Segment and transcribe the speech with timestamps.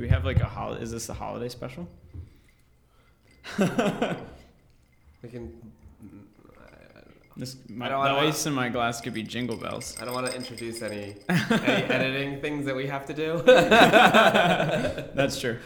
[0.00, 0.72] Do we have like a hol?
[0.72, 1.86] Is this a holiday special?
[5.22, 5.52] We can.
[6.02, 6.22] Mm,
[7.36, 9.94] this my, the don't- I don't wanna- ice in my glass could be jingle bells.
[10.00, 13.42] I don't want to introduce any, any editing things that we have to do.
[15.14, 15.58] That's true.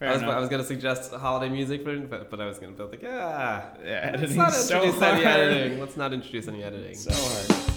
[0.00, 0.22] I was.
[0.24, 3.66] I was gonna suggest holiday music, for but, but I was gonna be like, yeah,
[3.84, 5.14] yeah, let's not so introduce hard.
[5.14, 5.78] any editing.
[5.78, 6.96] Let's not introduce any editing.
[6.96, 7.67] So hard.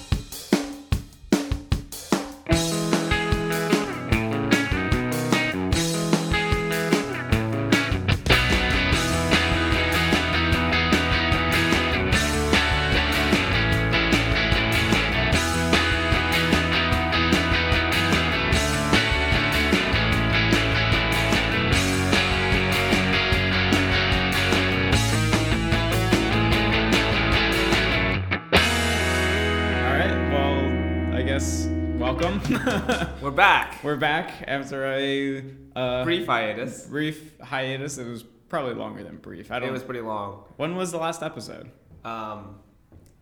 [33.84, 34.44] We're back.
[34.48, 35.44] After a
[35.76, 36.86] uh, Brief hiatus.
[36.86, 37.98] brief hiatus.
[37.98, 39.52] It was probably longer than brief.
[39.52, 39.70] I don't.
[39.70, 40.44] It was pretty long.
[40.58, 41.72] when was the last episode?
[42.06, 42.60] Um,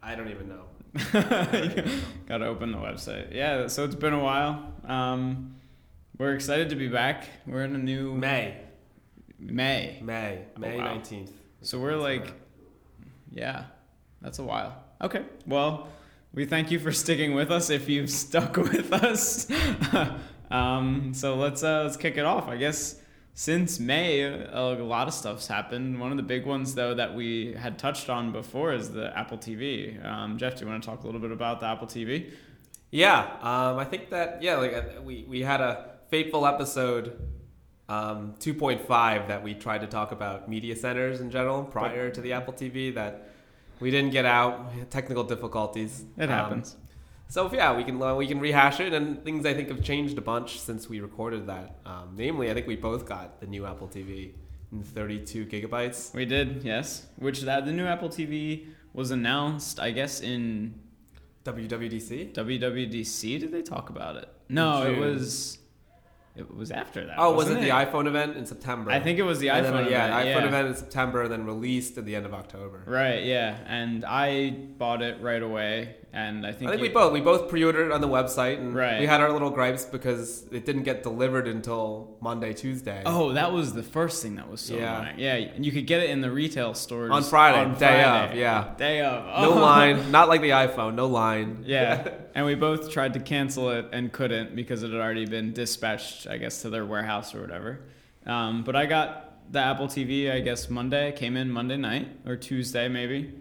[0.04, 0.64] I don't even know.
[2.28, 3.34] Got to open the website.
[3.34, 3.68] Yeah.
[3.68, 4.74] So it's been a while.
[4.86, 5.56] Um,
[6.18, 7.30] we're excited to be back.
[7.48, 8.58] We're in a new May,
[9.40, 10.00] May.
[10.02, 10.84] May, May wow.
[10.86, 11.32] nineteenth.
[11.62, 12.34] So we're like,
[13.32, 13.66] yeah,
[14.22, 14.84] that's a while.
[15.02, 15.24] Okay.
[15.48, 15.88] Well,
[16.34, 19.48] we thank you for sticking with us if you've stuck with us.
[20.52, 22.48] Um, so let's uh, let's kick it off.
[22.48, 22.96] I guess
[23.34, 26.00] since May, a lot of stuff's happened.
[26.00, 29.38] One of the big ones, though, that we had touched on before is the Apple
[29.38, 30.04] TV.
[30.06, 32.32] Um, Jeff, do you want to talk a little bit about the Apple TV?
[32.92, 37.20] Yeah, um, I think that yeah, like uh, we we had a fateful episode,
[37.88, 42.10] um, two point five that we tried to talk about media centers in general prior
[42.10, 43.30] to the Apple TV that
[43.80, 46.04] we didn't get out, technical difficulties.
[46.18, 46.76] It Um, happens.
[47.32, 50.18] So yeah, we can uh, we can rehash it, and things I think have changed
[50.18, 51.78] a bunch since we recorded that.
[51.86, 54.32] Um, namely, I think we both got the new Apple TV
[54.72, 56.14] in 32 gigabytes.
[56.14, 57.06] We did, yes.
[57.18, 60.74] Which that the new Apple TV was announced, I guess, in
[61.46, 62.34] WWDC.
[62.34, 63.40] WWDC.
[63.40, 64.28] Did they talk about it?
[64.50, 65.58] No, it was.
[66.36, 67.16] It was after that.
[67.18, 68.92] Oh, was wasn't it the iPhone event in September?
[68.92, 69.84] I think it was the And iPhone.
[69.84, 72.84] then, yeah, event, iPhone event in September, and then released at the end of October.
[72.88, 73.24] Right.
[73.24, 76.70] Yeah, and I bought it right away, and I think.
[76.70, 79.00] I think we both we both pre-ordered it on the website, and Right.
[79.00, 83.04] we had our little gripes because it didn't get delivered until Monday, Tuesday.
[83.06, 85.02] Oh, that was the first thing that was so Yeah.
[85.02, 85.20] annoying.
[85.20, 88.32] Yeah, and you could get it in the retail stores On Friday, on day Friday.
[88.32, 88.66] of, yeah.
[88.78, 89.26] day of.
[89.42, 89.60] no Oh.
[89.62, 91.64] line, not like the iPhone, no line.
[91.66, 95.54] Yeah, and we both tried to cancel it and couldn't because it had already been
[95.54, 97.82] dispatched, I guess, to their warehouse or whatever.
[98.26, 101.12] Um, but I got the Apple TV, I guess Monday.
[101.14, 103.34] Came in Monday night or Tuesday maybe,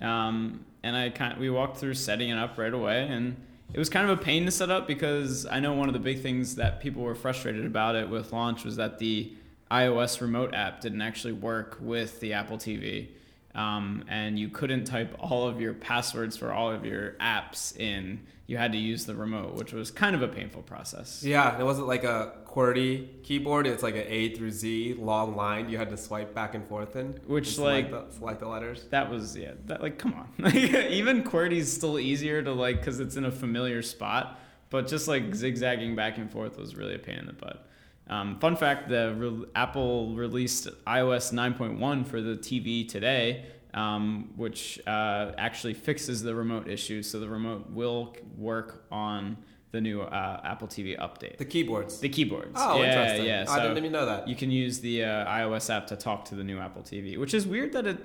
[0.00, 3.36] um, and I kind we walked through setting it up right away, and
[3.72, 5.98] it was kind of a pain to set up because I know one of the
[5.98, 9.32] big things that people were frustrated about it with launch was that the
[9.70, 13.08] iOS remote app didn't actually work with the Apple TV
[13.54, 18.26] um, and you couldn't type all of your passwords for all of your apps in.
[18.46, 21.22] You had to use the remote, which was kind of a painful process.
[21.24, 23.66] Yeah, it wasn't like a QWERTY keyboard.
[23.66, 25.70] It's like an A through Z long line.
[25.70, 28.84] You had to swipe back and forth in, Which, select like- the, select the letters.
[28.90, 29.52] That was yeah.
[29.64, 30.54] That like come on.
[30.56, 34.38] Even QWERTY's still easier to like because it's in a familiar spot,
[34.68, 37.66] but just like zigzagging back and forth was really a pain in the butt.
[38.08, 44.80] Um, fun fact: the re- Apple released iOS 9.1 for the TV today, um, which
[44.86, 47.02] uh, actually fixes the remote issue.
[47.02, 49.38] So the remote will work on
[49.74, 51.36] the new uh, Apple TV update.
[51.38, 51.98] The keyboards.
[51.98, 52.52] The keyboards.
[52.54, 53.26] oh, yeah, interesting.
[53.26, 54.28] Yeah, I didn't even know that.
[54.28, 57.34] you can use the uh, iOS app to talk to the new Apple TV, which
[57.34, 57.98] is weird that it.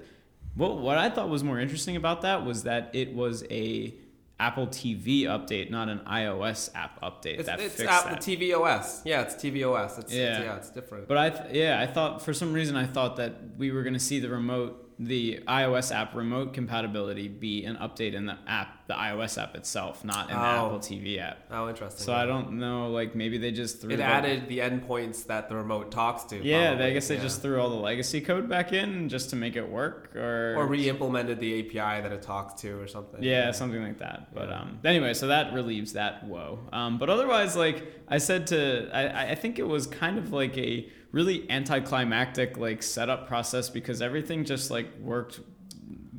[0.58, 3.94] Well, what I thought was more interesting about that was that it was a
[4.40, 8.22] Apple TV update, not an iOS app update It's, that it's fixed Apple that.
[8.22, 9.02] TV OS.
[9.06, 9.98] Yeah, it's TV OS.
[10.00, 10.38] It's, Yeah.
[10.38, 11.08] It's, yeah, it's different.
[11.08, 14.00] But I, th- yeah, I thought for some reason I thought that we were gonna
[14.00, 18.94] see the remote, the iOS app remote compatibility be an update in the app, the
[18.94, 20.66] iOS app itself, not in the Oh.
[20.66, 21.38] Apple TV app.
[21.52, 22.04] oh, interesting.
[22.06, 25.48] So I don't know, like maybe they just threw It the- added the endpoints that
[25.48, 26.44] the remote talks to.
[26.44, 26.78] Yeah.
[26.78, 27.22] I guess they Yeah.
[27.22, 30.68] just threw all the legacy code back in just to make it work, or or
[30.68, 33.24] re-implemented the API that it talks to or something.
[33.24, 34.36] yeah, something like that.
[34.36, 34.60] But Yeah.
[34.60, 36.60] um, anyway, so that relieves that woe.
[36.74, 40.58] Um, but otherwise, like I said to, I, I think it was kind of like
[40.58, 45.40] a really anticlimactic like setup process because everything just like worked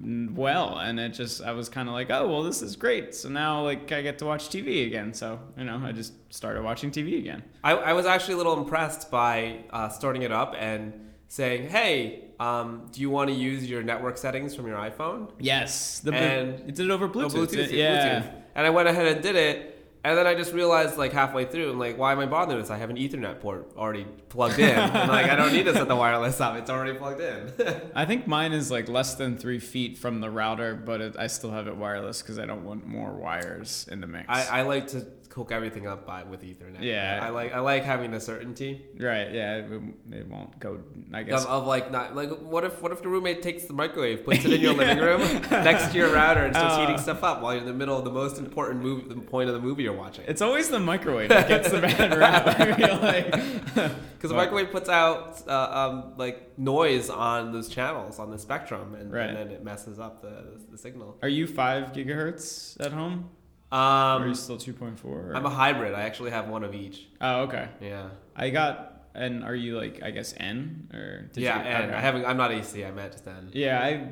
[0.02, 0.78] well.
[0.78, 3.14] And it just i was kind of like oh well this is great.
[3.14, 5.12] So now like i get to watch tv again.
[5.14, 7.42] So you know i just started watching tv again.
[7.62, 12.25] I, I was actually a little impressed by uh, starting it up and saying, "Hey,
[12.40, 16.00] um, do you want to use your network settings from your iPhone?" yes.
[16.00, 18.22] The And- it did it over Oh, bluetooth, Bluetooth, yeah.
[18.22, 18.32] Bluetooth.
[18.56, 19.69] And I went ahead and did it,
[20.02, 22.67] And then I just realized like halfway through, I'm like, why am I bothering with
[22.67, 22.70] this?
[22.70, 24.76] I have an Ethernet port already plugged in.
[24.76, 26.56] Like, I don't need to set the wireless up.
[26.56, 27.52] It's already plugged in.
[27.94, 31.26] I think mine is like less than three feet from the router, but it, I
[31.26, 34.26] still have it wireless because I don't want more wires in the mix.
[34.29, 36.80] I, I like to hook everything up by with Ethernet.
[36.82, 37.20] Yeah.
[37.22, 39.30] I like I like having the certainty right?
[39.32, 39.82] Yeah, it,
[40.12, 40.80] it won't go.
[41.12, 41.44] I guess.
[41.44, 44.44] of, of like not like what if what if the roommate takes the microwave, puts
[44.44, 46.80] it in your living room next to your router, and starts Oh.
[46.80, 49.48] heating stuff up while you're in the middle of the most important movie, the point
[49.48, 50.24] of the movie you're watching.
[50.26, 52.58] It's always the microwave that gets the bad rap.
[53.00, 53.34] Like.
[54.20, 58.94] Because the microwave puts out uh, um, like noise on those channels on the spectrum,
[58.94, 59.28] and, Right.
[59.30, 61.16] and then it messes up the, the signal.
[61.22, 63.30] Are you five gigahertz at home?
[63.72, 65.32] Or are you Um, still two point four?
[65.34, 65.94] I'm a hybrid.
[65.94, 67.06] I actually have one of each.
[67.20, 67.69] Oh, okay.
[67.81, 68.11] Yeah.
[68.37, 68.87] I got.
[69.12, 71.94] And are you like I guess N or did yeah, you, and okay.
[71.96, 72.25] I haven't.
[72.25, 72.84] I'm not AC.
[72.84, 73.50] I'm at just N.
[73.52, 74.08] Yeah, I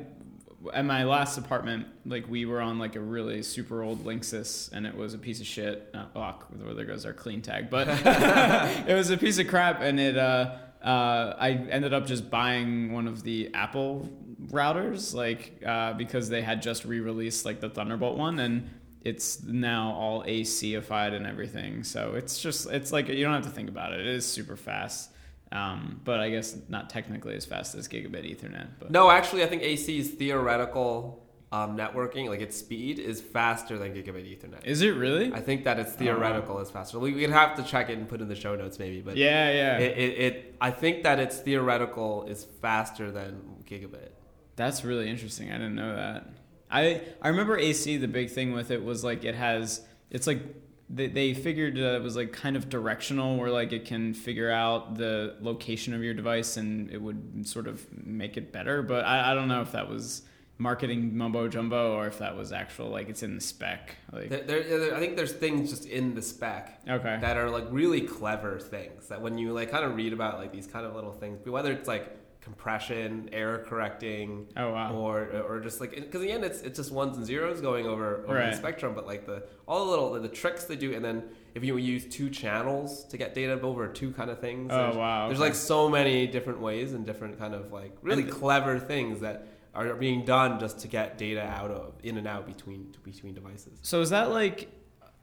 [0.73, 4.85] at my last apartment, like we were on like a really super old Linksys, and
[4.85, 5.89] it was a piece of shit.
[5.93, 7.87] Uh, oh, well, there goes our clean tag, but
[8.87, 10.17] it was a piece of crap, and it.
[10.17, 14.09] Uh, uh, I ended up just buying one of the Apple
[14.47, 18.69] routers, like uh, because they had just re-released like the Thunderbolt one, and
[19.03, 21.83] it's now all ACified and everything.
[21.83, 24.01] So it's just it's like you don't have to think about it.
[24.01, 25.11] It is super fast.
[25.51, 28.67] Um, but I guess not technically as fast as gigabit Ethernet.
[28.79, 33.93] But No, actually, I think AC's theoretical um, networking, like its speed, is faster than
[33.93, 34.63] gigabit Ethernet.
[34.63, 35.33] is it really?
[35.33, 36.99] I think that it's theoretical is faster.
[36.99, 39.49] We would have to check it and put in the show notes maybe, but Yeah,
[39.51, 39.77] yeah.
[39.79, 44.09] it, it, it I think that its theoretical is faster than gigabit.
[44.55, 45.49] That's really interesting.
[45.49, 46.27] I didn't know that.
[46.69, 47.97] I I remember AC.
[47.97, 49.81] The big thing with it was like it has.
[50.11, 50.41] It's like
[50.89, 54.49] they, they figured uh, it was like kind of directional, where like it can figure
[54.51, 58.81] out the location of your device and it would sort of make it better.
[58.81, 60.23] But I, I don't know if that was
[60.61, 63.95] marketing mumbo jumbo or if that was actual like it's in the spec.
[64.11, 67.49] Like There, there, there- I think there's things just in the spec okay, that are
[67.49, 70.85] like really clever things that when you like kind of read about like these kind
[70.85, 72.13] of little things, whether it's like
[72.53, 76.77] compression, error correcting, oh wow, or or just like because in the end it's it's
[76.77, 78.51] just ones and zeros going over, over Right.
[78.51, 81.23] the spectrum but like the all the little the tricks they do and then
[81.55, 84.95] if you use two channels to get data over two kind of things Oh, there's,
[84.95, 88.79] wow, there's like so many different ways and different kind of like really And- clever
[88.79, 92.93] things that are being done just to get data out of in and out between
[93.03, 93.77] between devices.
[93.83, 94.67] So is that like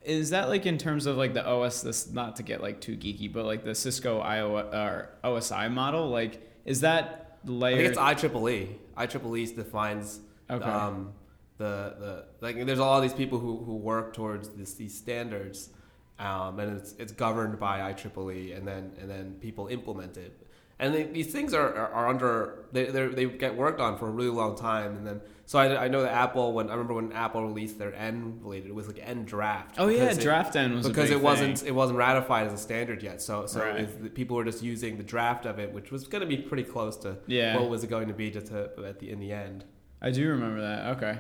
[0.03, 2.97] is that like in terms of like the OS this not to get like too
[2.97, 7.89] geeky, but like the Cisco IO or OSI model, like is that layer I think
[7.91, 10.65] it's IEEE IEEE defines Okay.
[10.65, 11.13] um,
[11.59, 15.71] the the like there's all these people who, who work towards this, these standards
[16.19, 20.46] um, and it's it's governed by IEEE and then and then people implement it
[20.79, 24.11] and they, these things are, are, are under they they're- get worked on for a
[24.11, 27.13] really long time and then so I, I know that Apple when I remember when
[27.13, 30.75] Apple released their N related it was like N draft Oh yeah, it- draft N
[30.77, 31.69] was because it wasn't thing.
[31.69, 34.15] it wasn't ratified as a standard yet so so Right.
[34.15, 36.97] people were just using the draft of it which was going to be pretty close
[36.99, 37.57] to Yeah.
[37.59, 39.65] what was it going to be just to, at the in the end
[40.03, 40.97] I do remember that.
[40.99, 41.19] Okay.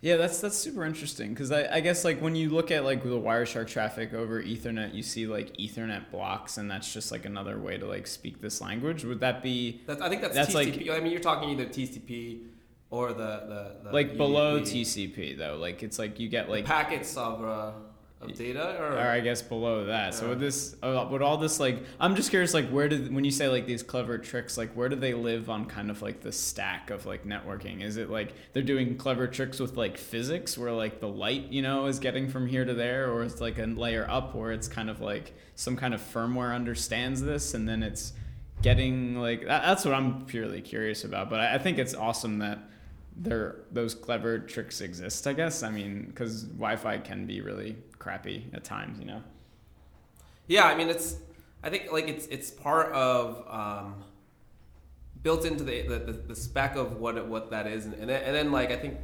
[0.00, 3.02] Yeah, that's that's super interesting because I, I guess like when you look at like
[3.02, 7.58] the Wireshark traffic over Ethernet, you see like Ethernet blocks, and that's just like another
[7.58, 9.04] way to like speak this language.
[9.04, 10.90] Would that be That's, I think that's, That's like- TCP.
[10.96, 12.42] I mean, you're talking either TCP
[12.90, 15.56] or the the, the like below TCP though?
[15.56, 17.72] Like it's like you get like packets of uh,
[18.20, 20.14] of data, or, or I guess below that.
[20.14, 23.24] So would this, uh, would all this like, I'm just curious, like where did when
[23.24, 26.20] you say like these clever tricks, like where do they live on kind of like
[26.20, 27.82] the stack of like networking?
[27.82, 31.62] Is it like they're doing clever tricks with like physics, where like the light, you
[31.62, 34.68] know, is getting from here to there, or it's like a layer up where it's
[34.68, 38.14] kind of like some kind of firmware understands this, and then it's
[38.62, 41.30] getting like that, that's what I'm purely curious about.
[41.30, 42.58] But I, I think it's awesome that
[43.16, 45.26] there those clever tricks exist.
[45.26, 49.22] I guess I mean because Wi-Fi can be really crappy at times, you know.
[50.46, 50.64] yeah.
[50.64, 51.16] I mean, it's
[51.62, 54.04] I think like it's it's part of um,
[55.22, 58.22] built into the, the, the, spec of what it, what that is, and, and then,
[58.22, 58.98] and then like I think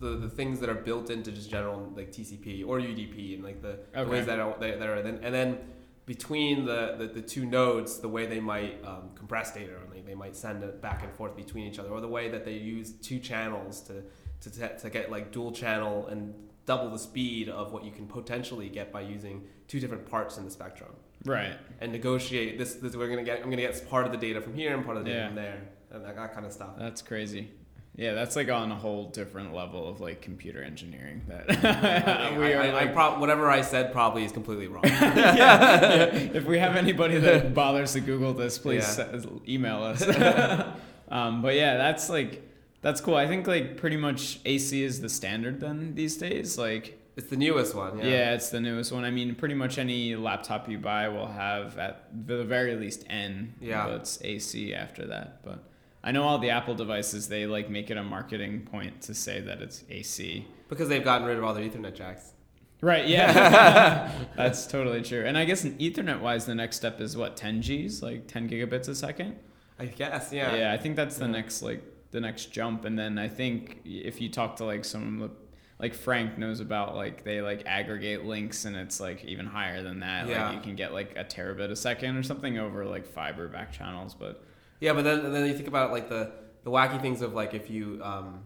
[0.00, 3.62] the, the things that are built into just general like TCP or UDP and like
[3.62, 5.58] the, the ways that are that, are then and then
[6.06, 10.00] between the, the, the two nodes, the way they might um, compress data, or they,
[10.00, 12.52] they might send it back and forth between each other, or the way that they
[12.52, 14.04] use two channels to,
[14.40, 16.32] to, to get like dual channel and
[16.66, 20.44] double the speed of what you can potentially get by using two different parts in
[20.44, 20.90] the spectrum
[21.24, 21.56] Right.
[21.80, 24.54] and negotiate this, this we're gonna get I'm gonna get part of the data from
[24.54, 25.26] here and part of the data Yeah.
[25.28, 25.58] from there
[25.92, 26.70] and that, that kind of stuff.
[26.78, 27.50] That's crazy.
[27.98, 31.22] Yeah, that's like on a whole different level of like computer engineering.
[31.28, 32.60] That I, we are.
[32.60, 34.82] I, I like- prob- whatever I said probably is completely wrong.
[34.84, 36.14] yeah, yeah.
[36.14, 39.20] If we have anybody that bothers to Google this, please Yeah.
[39.48, 40.02] email us.
[41.08, 42.45] um, but yeah, that's like
[42.86, 43.16] that's cool.
[43.16, 46.56] I think like pretty much AC is the standard then these days.
[46.56, 47.98] Like It's the newest one.
[47.98, 48.04] Yeah.
[48.04, 48.34] Yeah.
[48.34, 49.02] it's the newest one.
[49.04, 53.54] I mean, pretty much any laptop you buy will have at the very least N.
[53.60, 53.88] Yeah.
[53.96, 55.42] It's AC after that.
[55.42, 55.64] But
[56.04, 59.40] I know all the Apple devices they like make it a marketing point to say
[59.40, 60.46] that it's AC.
[60.68, 62.34] Because they've gotten rid of all their Ethernet jacks.
[62.80, 63.08] Right.
[63.08, 64.12] Yeah.
[64.36, 65.24] That's totally true.
[65.26, 68.88] And I guess Ethernet wise, the next step is what 10 Gs, like 10 gigabits
[68.88, 69.34] a second.
[69.76, 70.32] I guess.
[70.32, 70.54] Yeah.
[70.54, 71.30] Yeah, I think that's the Yeah.
[71.32, 75.22] next like the next jump, and then I think if you talk to like some
[75.22, 75.36] of the
[75.78, 80.00] like Frank knows about like they like aggregate links and it's like even higher than
[80.00, 80.26] that.
[80.26, 80.46] Yeah.
[80.46, 83.72] Like you can get like a terabit a second or something over like fiber back
[83.72, 84.42] channels, but
[84.80, 86.32] Yeah, but then then you think about like the
[86.64, 88.44] the wacky things of like if you um,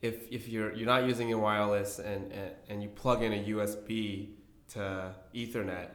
[0.00, 3.44] if if you're you're not using your wireless and, and and you plug in a
[3.44, 4.28] USB
[4.74, 5.88] to Ethernet,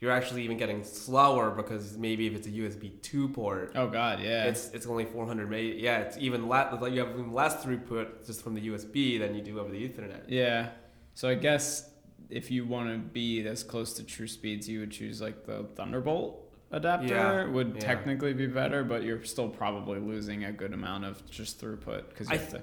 [0.00, 4.20] you're actually even getting slower because maybe if it's a USB two port, oh god,
[4.20, 4.44] yeah.
[4.44, 5.78] it's it's only 400 meg.
[5.78, 6.80] Yeah, it's even less.
[6.80, 9.88] Like you have even less throughput just from the USB than you do over the
[9.88, 10.22] Ethernet.
[10.28, 10.70] yeah.
[11.14, 11.90] So I guess
[12.30, 15.66] if you want to be as close to true speeds, you would choose like the
[15.76, 17.80] Thunderbolt adapter Yeah, would yeah.
[17.80, 22.28] technically be better, but you're still probably losing a good amount of just throughput because
[22.28, 22.62] you I have to.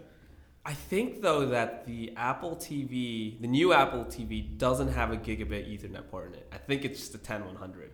[0.67, 5.65] I think though that the Apple TV, the new Apple TV, doesn't have a gigabit
[5.71, 6.47] Ethernet port in it.
[6.51, 7.91] I think it's just a 10100.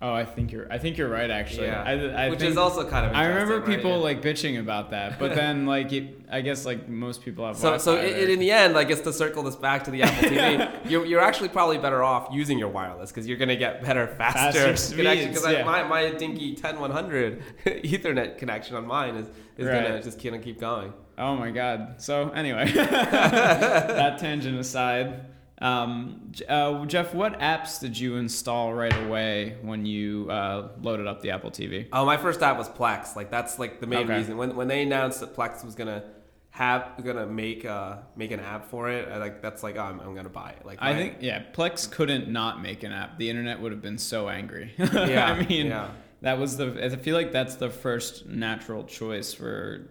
[0.00, 0.72] Oh, I think you're.
[0.72, 1.28] I think you're right.
[1.28, 1.82] Actually, Yeah.
[1.82, 3.16] I, I which think, is also kind of.
[3.16, 3.66] I remember right?
[3.66, 3.96] people Yeah.
[3.96, 7.56] like bitching about that, but then like it, I guess like most people have.
[7.56, 8.30] So, so Wi-Fi, i right?
[8.30, 11.20] in the end, I guess to circle this back to the Apple TV, you're, you're
[11.20, 14.94] actually probably better off using your wireless because you're going to get better, faster, Faster
[14.94, 15.30] connection.
[15.30, 15.64] Because yeah.
[15.64, 19.26] my, my dinky 10100 Ethernet connection on mine is,
[19.56, 19.82] is Right.
[19.82, 20.92] going to just kind of keep going.
[21.18, 21.96] Oh my god.
[21.98, 25.26] So anyway, that tangent aside,
[25.60, 31.20] um, uh, Jeff, what apps did you install right away when you uh, loaded up
[31.20, 31.88] the Apple TV?
[31.92, 33.16] Oh, my first app was Plex.
[33.16, 34.18] Like that's like the main Okay.
[34.18, 36.04] reason when when they announced that Plex was gonna
[36.50, 39.08] have gonna make uh make an app for it.
[39.08, 40.64] I like that's like oh, I'm, I'm gonna buy it.
[40.64, 43.18] Like I my- think yeah, Plex couldn't not make an app.
[43.18, 44.72] The internet would have been so angry.
[44.78, 45.90] yeah, I mean, yeah.
[46.22, 46.84] that was the.
[46.84, 49.88] I feel like that's the first natural choice for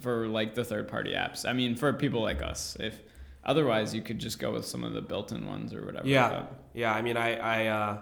[0.00, 1.48] for like the third party apps.
[1.48, 3.00] I mean, for people like us, if
[3.44, 6.06] otherwise you could just go with some of the built-in ones or whatever.
[6.06, 6.92] Yeah, but- yeah.
[6.94, 7.98] I mean, I I, uh,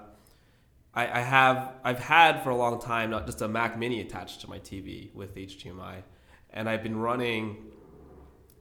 [0.95, 4.41] I I have I've had for a long time not just a Mac Mini attached
[4.43, 6.03] to my TV with HDMI,
[6.51, 7.57] and I've been running.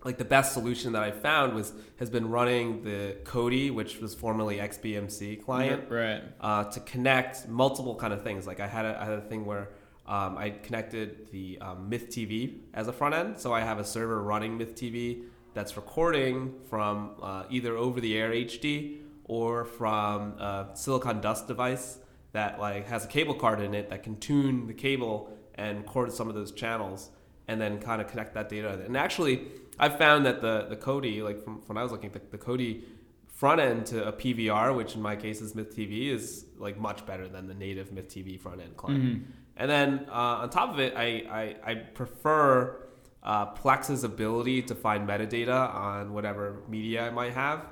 [0.05, 4.13] Like the best solution that I found was has been running the Kodi, which was
[4.13, 6.21] formerly XBMC client, Right.
[6.41, 8.45] uh, to connect multiple kind of things.
[8.45, 9.69] Like I had a, I had a thing where
[10.05, 13.85] um, I connected the um, Myth TV as a front end, so I have a
[13.85, 20.37] server running Myth TV that's recording from uh, either over the air HD or from
[20.39, 21.99] a silicon dust device
[22.33, 26.11] that like has a cable card in it that can tune the cable and record
[26.11, 27.09] some of those channels
[27.47, 28.81] and then kind of connect that data.
[28.85, 29.47] And actually,
[29.79, 32.81] I found that the the Kodi, like from when I was looking, the, the
[33.27, 37.05] front end to a PVR, which in my case is Myth TV, is like much
[37.05, 39.03] better than the native Myth TV front end client.
[39.03, 39.23] Mhm.
[39.55, 42.81] And then uh, on top of it, I, I, I prefer
[43.21, 47.65] uh, Plex's ability to find metadata on whatever media I might have.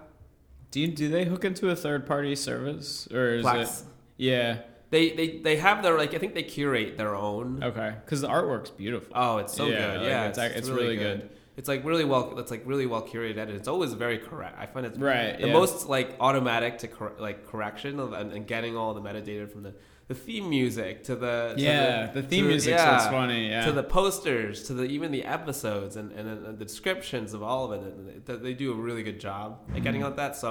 [0.70, 3.82] Do you, do they hook into a third party service or is Plex.
[3.82, 3.88] it?
[4.18, 4.58] Yeah.
[4.92, 7.64] They, they, they have their, like, I think they curate their own.
[7.64, 7.94] Okay.
[8.06, 9.12] Because the artwork's beautiful.
[9.16, 9.98] Oh, it's so Yeah, good.
[10.02, 11.30] like, Yeah, it's ac- it's really good.
[11.58, 12.38] It's like really well.
[12.40, 13.38] It's like really well curated.
[13.38, 13.56] Edit.
[13.56, 14.58] It's always very correct.
[14.60, 15.38] I find it's Right.
[15.40, 15.54] the yeah.
[15.54, 19.64] most like automatic to cor- like correction of, and, and getting all the metadata from
[19.64, 19.74] the,
[20.12, 23.44] the theme music to the to Yeah, the theme to- music's yeah, funny.
[23.50, 23.66] Yeah.
[23.68, 27.62] to the posters to the even the episodes and, and, and the descriptions of all
[27.72, 28.26] of it.
[28.28, 29.84] They, they do a really good job at Mm-hmm.
[29.86, 30.36] getting at that.
[30.44, 30.50] So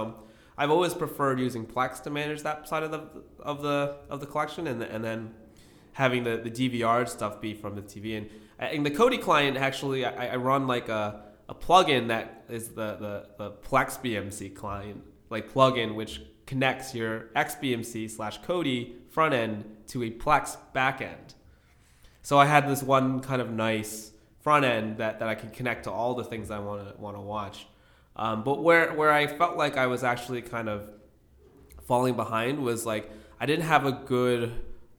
[0.61, 3.03] I've always preferred using Plex to manage that side of the
[3.53, 3.79] of the
[4.13, 5.21] of the collection, and and then
[5.93, 8.17] having the, the DVR stuff be from the TV.
[8.19, 8.27] And,
[8.75, 11.05] and the Kodi client actually, I, I run like a,
[11.49, 15.03] a plugin that is the, the, the Plex BMC client,
[15.35, 21.35] like plugin which connects your XBMC slash Kodi front end to a Plex back end.
[22.23, 25.85] So I had this one kind of nice front end that, that I can connect
[25.85, 27.69] to all the things I want to want to watch.
[28.17, 30.89] Um, but where where I felt like I was actually kind of
[31.87, 34.53] falling behind was like I didn't have a good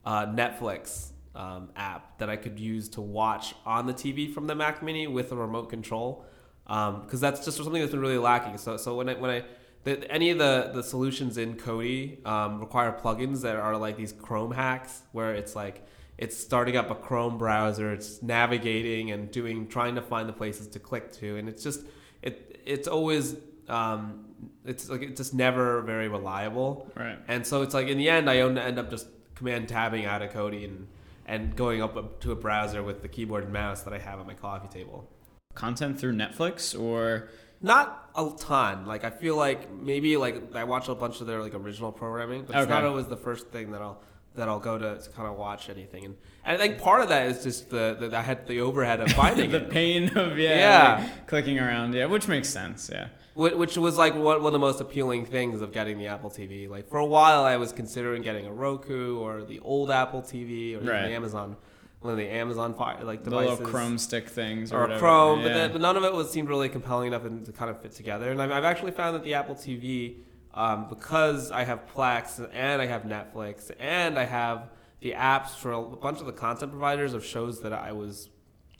[0.06, 4.54] uh, Netflix um, app that I could use to watch on the TV from the
[4.54, 6.24] Mac Mini with a remote control
[6.64, 8.56] because that's just something that's been really lacking.
[8.56, 9.44] So so when I when I
[9.84, 14.12] the, any of the, the solutions in Kodi um, require plugins that are like these
[14.12, 15.86] Chrome hacks where it's like
[16.18, 20.68] it's starting up a Chrome browser, it's navigating and doing trying to find the places
[20.68, 21.80] to click to, and it's just
[22.22, 23.36] it it's always
[23.68, 24.26] um,
[24.64, 26.90] it's like it's just never very reliable.
[26.94, 27.18] right.
[27.26, 30.30] And so it's like in the end, I end up just command tabbing out of
[30.32, 30.86] Kodi and
[31.26, 34.26] and going up to a browser with the keyboard and mouse that I have on
[34.26, 35.08] my coffee table.
[35.54, 37.28] Content through Netflix or
[37.62, 38.86] Not a ton.
[38.86, 42.42] Like I feel like maybe like I watch a bunch of their like original programming,
[42.42, 42.70] but it's Okay.
[42.70, 44.00] not always the first thing that I'll
[44.34, 46.06] that I'll go to, to kind of watch anything.
[46.06, 46.16] And,
[46.46, 49.10] and I think part of that is just the, the I had the overhead of
[49.22, 49.70] finding the it.
[49.70, 51.00] pain of yeah, Yeah.
[51.04, 53.08] like, clicking around, yeah, which makes sense, yeah.
[53.34, 56.30] Wh- which was like one, one of the most appealing things of getting the Apple
[56.30, 56.66] TV.
[56.68, 60.76] Like for a while, I was considering getting a Roku or the old Apple TV
[60.76, 61.02] or Right.
[61.08, 61.56] the Amazon,
[62.02, 65.00] one of the Amazon fire like The little Chrome stick things or, or whatever.
[65.00, 67.70] Chrome, but, then, but none of it was seemed really compelling enough and to kind
[67.70, 68.30] of fit together.
[68.30, 70.16] And I've, I've actually found that the Apple TV,
[70.54, 75.72] um, because I have Plex and I have Netflix and I have the apps for
[75.72, 78.28] a bunch of the content providers of shows that I was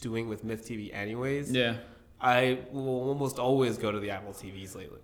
[0.00, 1.52] doing with Myth TV anyways.
[1.52, 1.76] yeah.
[2.21, 5.00] I will almost always go to the Apple TVs lately.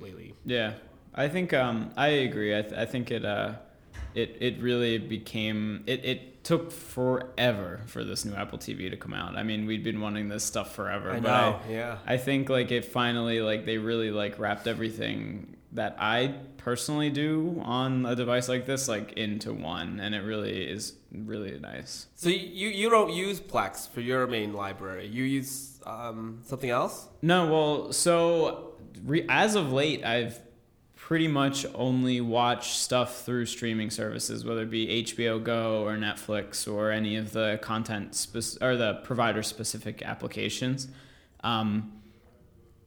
[0.00, 0.74] Lately, Yeah,
[1.14, 2.56] I think um, I agree.
[2.56, 3.54] I, th- I think it uh,
[4.14, 9.12] it it really became it, it took forever for this new Apple TV to come
[9.12, 9.36] out.
[9.36, 11.10] I mean, we'd been wanting this stuff forever.
[11.12, 11.60] I but know.
[11.68, 11.98] yeah.
[12.06, 17.60] I think like it finally like they really like wrapped everything that I personally do
[17.64, 22.06] on a device like this like into one, and it really is really nice.
[22.16, 25.06] So you you don't use Plex for your main library.
[25.06, 27.06] You use um, something else.
[27.22, 30.40] No, well, so re- as of late, I've
[31.10, 36.72] pretty much only watch stuff through streaming services, whether it be HBO Go or Netflix
[36.72, 40.86] or any of the content spec- or the provider specific applications.
[41.42, 41.94] Um,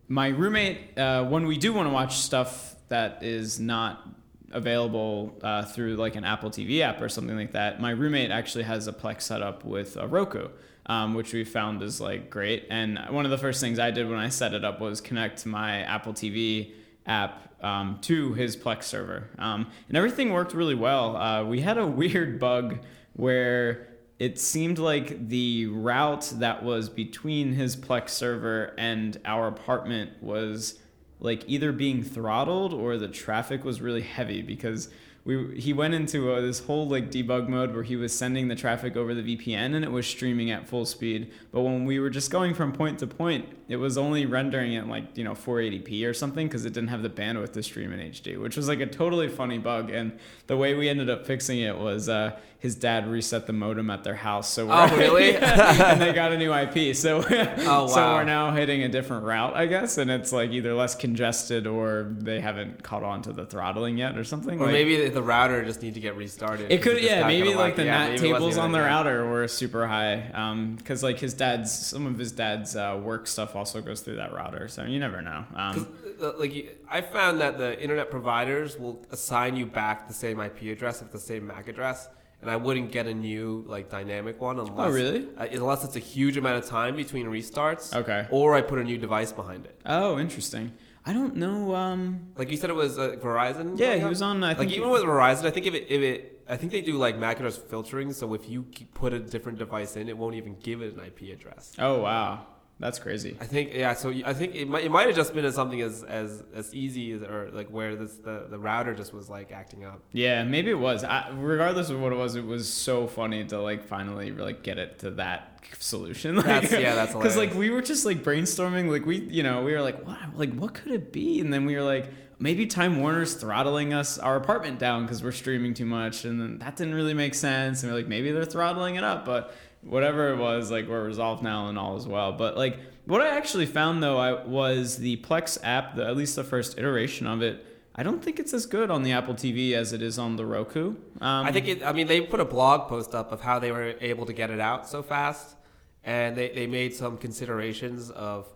[0.08, 4.08] my roommate, uh, when we do want to watch stuff that is not
[4.54, 8.64] available uh, through like an Apple TV app or something like that, my roommate actually
[8.64, 10.48] has a Plex setup with a Roku,
[10.86, 12.68] um, which we found is like great.
[12.70, 15.40] And one of the first things I did when I set it up was connect
[15.40, 16.72] to my Apple TV
[17.06, 21.16] app um, to his Plex server, um, and everything worked really well.
[21.16, 22.80] Uh, we had a weird bug
[23.14, 23.88] where
[24.20, 30.80] it seemed like the route that was between his Plex server and our apartment was
[31.20, 34.90] like either being throttled or the traffic was really heavy because
[35.26, 38.56] we he went into uh this whole like debug mode where he was sending the
[38.56, 42.10] traffic over the VPN and it was streaming at full speed but when we were
[42.10, 46.06] just going from point to point it was only rendering at like you know 480p
[46.08, 48.80] or something because it didn't have the bandwidth to stream in HD which was like
[48.80, 50.12] a totally funny bug and
[50.48, 54.04] the way we ended up fixing it was uh, his dad reset the modem at
[54.04, 55.36] their house so we're, Oh, really?
[55.38, 59.56] and they got a new IP so Oh, so we're now hitting a different route
[59.56, 63.46] I guess and it's like either less congested or they haven't caught on to the
[63.46, 66.70] throttling yet or something Or like, maybe the, router just need to get restarted.
[66.72, 67.26] it could, yeah.
[67.26, 67.86] Maybe like the.
[67.86, 71.18] Yeah, NAT maybe it wasn't tables on the router were super high, um, because like
[71.18, 74.68] his dad's, some of his dad's uh, work stuff also goes through that router.
[74.68, 75.46] So you never know.
[75.56, 75.88] Um, 'Cause,
[76.22, 80.72] uh, like I found that the internet providers will assign you back the same IP
[80.72, 82.08] address with the same MAC address,
[82.42, 85.28] and I wouldn't get a new like dynamic one unless Oh, really?
[85.38, 87.96] uh, unless it's a huge amount of time between restarts.
[87.96, 88.28] Okay.
[88.32, 89.80] Or I put a new device behind it.
[89.86, 90.74] oh, interesting.
[91.06, 91.76] I don't know.
[91.76, 93.78] Um, Like you said, it was uh, Verizon.
[93.78, 94.42] yeah, he was on.
[94.42, 96.82] I like think even with Verizon, I think if it if it I think they
[96.82, 100.36] do like MAC address filtering, so if you put a different device in, it won't
[100.36, 101.74] even give it an IP address.
[101.78, 102.46] Oh wow,
[102.84, 103.38] that's crazy.
[103.40, 103.94] I think yeah.
[103.94, 106.76] So I think it might it might have just been as something as as as
[106.76, 110.02] easy as or like where this the the router just was like acting up.
[110.12, 111.06] Yeah, maybe it was.
[111.06, 114.78] I, regardless of what it was, it was so funny to like finally like get
[114.78, 116.36] it to that solution.
[116.44, 118.90] Like, That's- yeah, that's because like we were just like brainstorming.
[118.92, 121.40] Like we, you know, we were like, what, like what could it be?
[121.40, 125.32] And then we were like, maybe Time Warner's throttling us our apartment down because we're
[125.32, 127.82] streaming too much, and then that didn't really make sense.
[127.82, 131.44] And we're like, maybe they're throttling it up, but whatever it was, like we're resolved
[131.44, 132.32] now and all is well.
[132.34, 136.36] But like what I actually found though, I was the Plex app, the, at least
[136.36, 137.66] the first iteration of it.
[137.96, 140.46] I don't think it's as good on the Apple TV as it is on the
[140.46, 140.96] Roku.
[141.22, 141.84] Um, I think it.
[141.84, 144.50] I mean, they put a blog post up of how they were able to get
[144.50, 145.56] it out so fast,
[146.04, 148.52] and they, they made some considerations of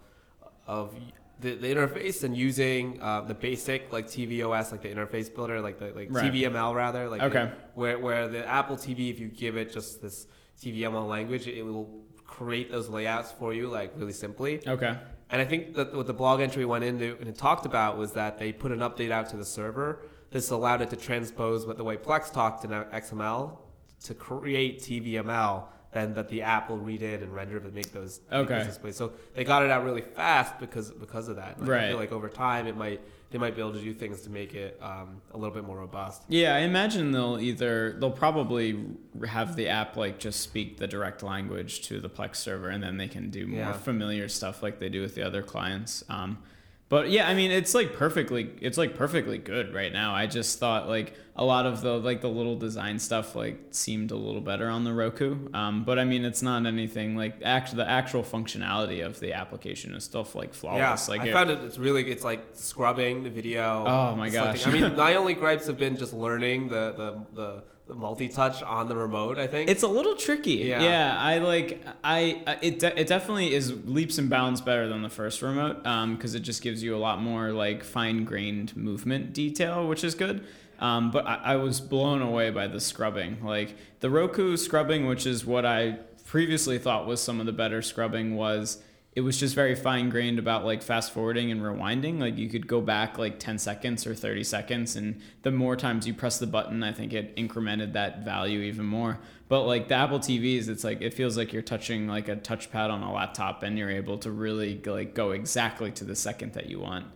[0.66, 0.96] of
[1.40, 5.78] the, the interface and using uh, the basic like tvOS, like the interface builder, like
[5.78, 6.34] the like Right.
[6.34, 7.44] TVML rather, like Okay.
[7.46, 10.26] the- where where the Apple TV, if you give it just this
[10.62, 11.89] TVML language, it will
[12.26, 14.62] create those layouts for you like really simply.
[14.67, 14.96] Okay.
[15.30, 18.13] And I think that what the blog entry went into and it talked about was
[18.13, 20.04] that they put an update out to the server.
[20.32, 23.58] This allowed it to transpose what the way Plex talked in XML
[24.06, 27.91] to create TVML, then that the app will read it and render it and make
[27.91, 28.58] those, make Okay.
[28.60, 28.96] those displays.
[28.96, 31.60] So they got it out really fast because because of that.
[31.60, 31.88] Like, I Right.
[31.89, 34.54] feel like over time it might they might be able to do things to make
[34.54, 36.24] it um, a little bit more robust.
[36.30, 38.86] Yeah, I imagine they'll either they'll probably
[39.28, 42.98] have the app like just speak the direct language to the Plex server, and then
[42.98, 43.74] they can do more Yeah.
[43.74, 46.04] familiar stuff like they do with the other clients.
[46.10, 46.38] Um,
[46.89, 50.15] But yeah, I mean, it's like perfectly, it's like perfectly good right now.
[50.15, 54.12] I just thought like a lot of the like the little design stuff like seemed
[54.12, 55.50] a little better on the Roku.
[55.54, 59.93] Um, but I mean, it's not anything like act the actual functionality of the application
[59.95, 61.10] is still like flawless.
[61.10, 61.60] Yeah, like I it- found it.
[61.63, 62.10] It's really.
[62.10, 63.84] It's like scrubbing the video.
[63.86, 64.65] Oh my gosh.
[64.65, 68.62] I mean, my only gripes have been just learning the the the, the multi touch
[68.63, 69.38] on the remote.
[69.38, 70.56] I think It's a little tricky.
[70.56, 70.84] Yeah.
[70.84, 75.10] Yeah, I like I it de- it definitely is leaps and bounds better than the
[75.10, 79.34] first remote um because it just gives you a lot more like fine grained movement
[79.34, 80.45] detail, which is good.
[80.80, 83.43] Um, but I, I was blown away by the scrubbing.
[83.43, 87.82] Like the Roku scrubbing, which is what I previously thought was some of the better
[87.82, 88.84] scrubbing, was
[89.18, 92.20] it was just very fine grained about like fast forwarding and rewinding.
[92.20, 96.06] Like you could go back like 10 seconds or 30 seconds, and the more times
[96.06, 99.18] you press the button, I think it incremented that value even more.
[99.50, 102.92] But like the Apple TVs, it's like it feels like you're touching like a touchpad
[102.92, 106.70] on a laptop, and you're able to really like go exactly to the second that
[106.70, 107.08] you want,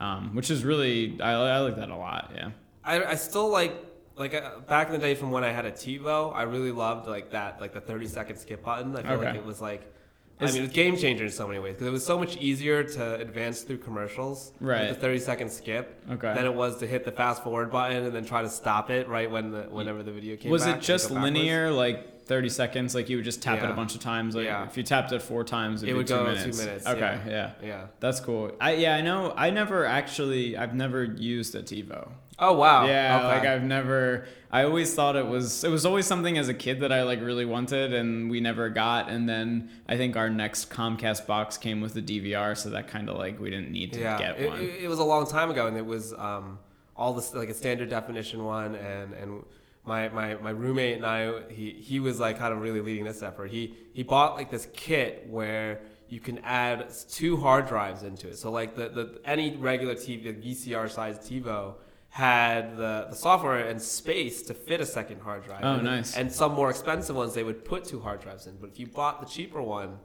[0.00, 2.32] um, which is really I, I like that a lot.
[2.34, 2.52] Yeah.
[2.82, 3.74] I, I still like
[4.16, 6.34] like uh, back in the day from when I had a TiVo.
[6.34, 8.96] I really loved like that like the thirty second skip button.
[8.96, 9.92] I feel like it was like.
[10.40, 12.36] I mean, it was game changer in so many ways because it was so much
[12.38, 14.88] easier to advance through commercials Right.
[14.88, 16.32] with the 30 second skip Okay.
[16.34, 19.08] than it was to hit the fast forward button and then try to stop it
[19.08, 22.94] right when the whenever the video came Was back it just linear, like 30 seconds?
[22.94, 24.34] Like you would just tap it a bunch of times?
[24.36, 24.66] Like Yeah.
[24.66, 26.58] if you tapped it four times, it'd It be would two go minutes.
[26.58, 26.86] two minutes.
[26.86, 27.28] Okay, yeah.
[27.28, 27.50] yeah.
[27.62, 27.86] Yeah.
[28.00, 28.52] That's cool.
[28.60, 29.34] I yeah, I know.
[29.36, 30.56] I never actually.
[30.56, 32.08] I've never used a TiVo.
[32.40, 32.86] Oh wow.
[32.86, 33.26] Yeah, Okay.
[33.26, 34.26] like I've never.
[34.50, 35.62] I always thought it was.
[35.62, 38.68] It was always something as a kid that I like really wanted, and we never
[38.70, 39.08] got.
[39.10, 43.08] And then I think our next Comcast box came with the DVR, so that kind
[43.08, 44.18] of like we didn't need to yeah.
[44.18, 44.60] get it, one.
[44.60, 46.58] it- it was a long time ago, and it was um,
[46.96, 49.44] all this like a standard definition one, and and
[49.84, 53.22] my, my, my roommate and I, he, he was like kind of really leading this
[53.22, 53.50] effort.
[53.50, 58.36] He he bought like this kit where you can add two hard drives into it.
[58.36, 61.74] So like the, the any regular TV, VCR sized TiVo
[62.10, 65.60] had the, the software and space to fit a second hard drive.
[65.62, 66.16] Oh, and, nice.
[66.16, 68.56] And some more expensive ones they would put two hard drives in.
[68.60, 69.96] But if you bought the cheaper one,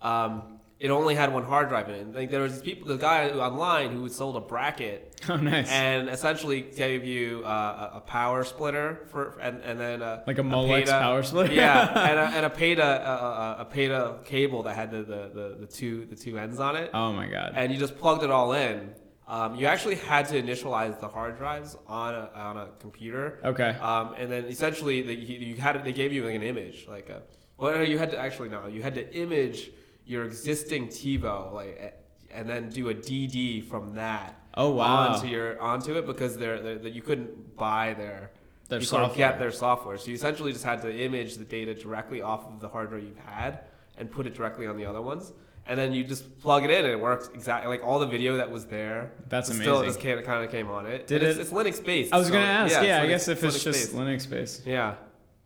[0.00, 2.14] um, it only had one hard drive in it.
[2.14, 5.68] Like there was these people, the guy online who sold a bracket oh, nice.
[5.70, 10.38] and essentially gave you uh, a, a power splitter for and, and then a, Like
[10.38, 11.52] a Molex PATA- power splitter?
[11.52, 15.30] yeah, and a, and a PATA a, a, a PATA cable that had the, the,
[15.34, 17.52] the, the two the two ends on it, oh my god.
[17.56, 18.94] and you just plugged it all in.
[19.30, 23.38] Um, you actually had to initialize the hard drives on a, on a computer.
[23.44, 23.70] Okay.
[23.80, 27.22] Um, and then essentially, the, you, had they gave you like an image, like a
[27.56, 29.70] well, no, you had to actually no, you had to image
[30.04, 31.96] your existing TiVo, like,
[32.32, 34.36] and then do a DD from that.
[34.54, 35.12] Oh, wow.
[35.12, 38.32] Onto your onto it because they're, they're, that you couldn't buy their
[38.68, 39.16] Their you software.
[39.16, 39.96] get their software.
[39.96, 43.16] So you essentially just had to image the data directly off of the hardware you've
[43.18, 43.60] had
[43.96, 45.32] and put it directly on the other ones.
[45.66, 48.36] And then you just plug it in and it works exactly like all the video
[48.38, 49.12] that was there.
[49.28, 49.64] That's amazing.
[49.64, 51.06] Still, just kind of, kind of came on it.
[51.06, 52.12] Did it's, it- It's Linux based.
[52.12, 52.72] I was gonna ask.
[52.82, 53.94] Yeah, I Linux- guess if it's Linux just based.
[53.94, 54.66] Linux based.
[54.66, 54.94] Yeah.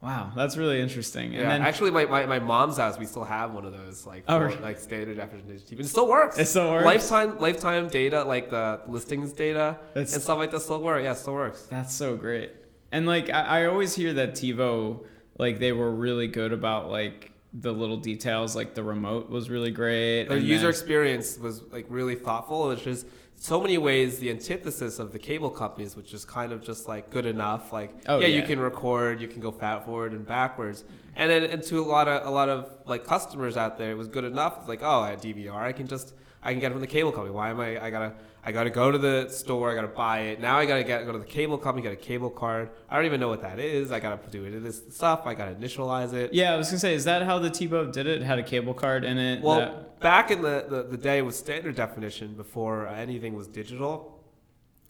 [0.00, 1.26] Wow, that's really interesting.
[1.32, 4.06] And Yeah, then actually, my, my, my mom's house, we still have one of those
[4.06, 5.80] like Oh, like standard definition TV.
[5.80, 6.38] It still works.
[6.38, 6.84] It still works?
[6.84, 11.02] Lifetime lifetime data, like the listings data It's- and stuff like that, still work.
[11.02, 11.62] Yeah, it still works.
[11.70, 12.52] That's so great.
[12.92, 15.04] And like I, I always hear that TiVo,
[15.38, 18.56] like they were really good about like the little details.
[18.56, 20.24] Like the remote was really great.
[20.24, 24.98] The user then- experience was like really thoughtful, which is so many ways the antithesis
[24.98, 27.72] of the cable companies, which is kind of just like good enough.
[27.72, 30.84] Like, Oh, yeah, you can record, you can go fat forward and backwards,
[31.16, 33.96] and then and to a lot of a lot of like customers out there, it
[33.98, 34.58] was good enough.
[34.60, 36.86] It's like, oh, I have DVR, I can just I can get it from the
[36.86, 37.34] cable company.
[37.34, 37.82] Why am I?
[37.84, 38.14] I gotta
[38.46, 40.40] I gotta go to the store, I gotta buy it.
[40.40, 42.70] Now I gotta get go to the cable company, get a cable card.
[42.90, 43.90] I don't even know what that is.
[43.90, 44.60] I gotta do it.
[44.62, 45.22] This stuff.
[45.24, 46.34] I gotta initialize it.
[46.34, 48.20] Yeah, I was gonna say, is that how the TiVo did it?
[48.20, 49.42] It had a cable card in it.
[49.42, 54.22] Well, that- back in the, the, the day with standard definition, before anything was digital,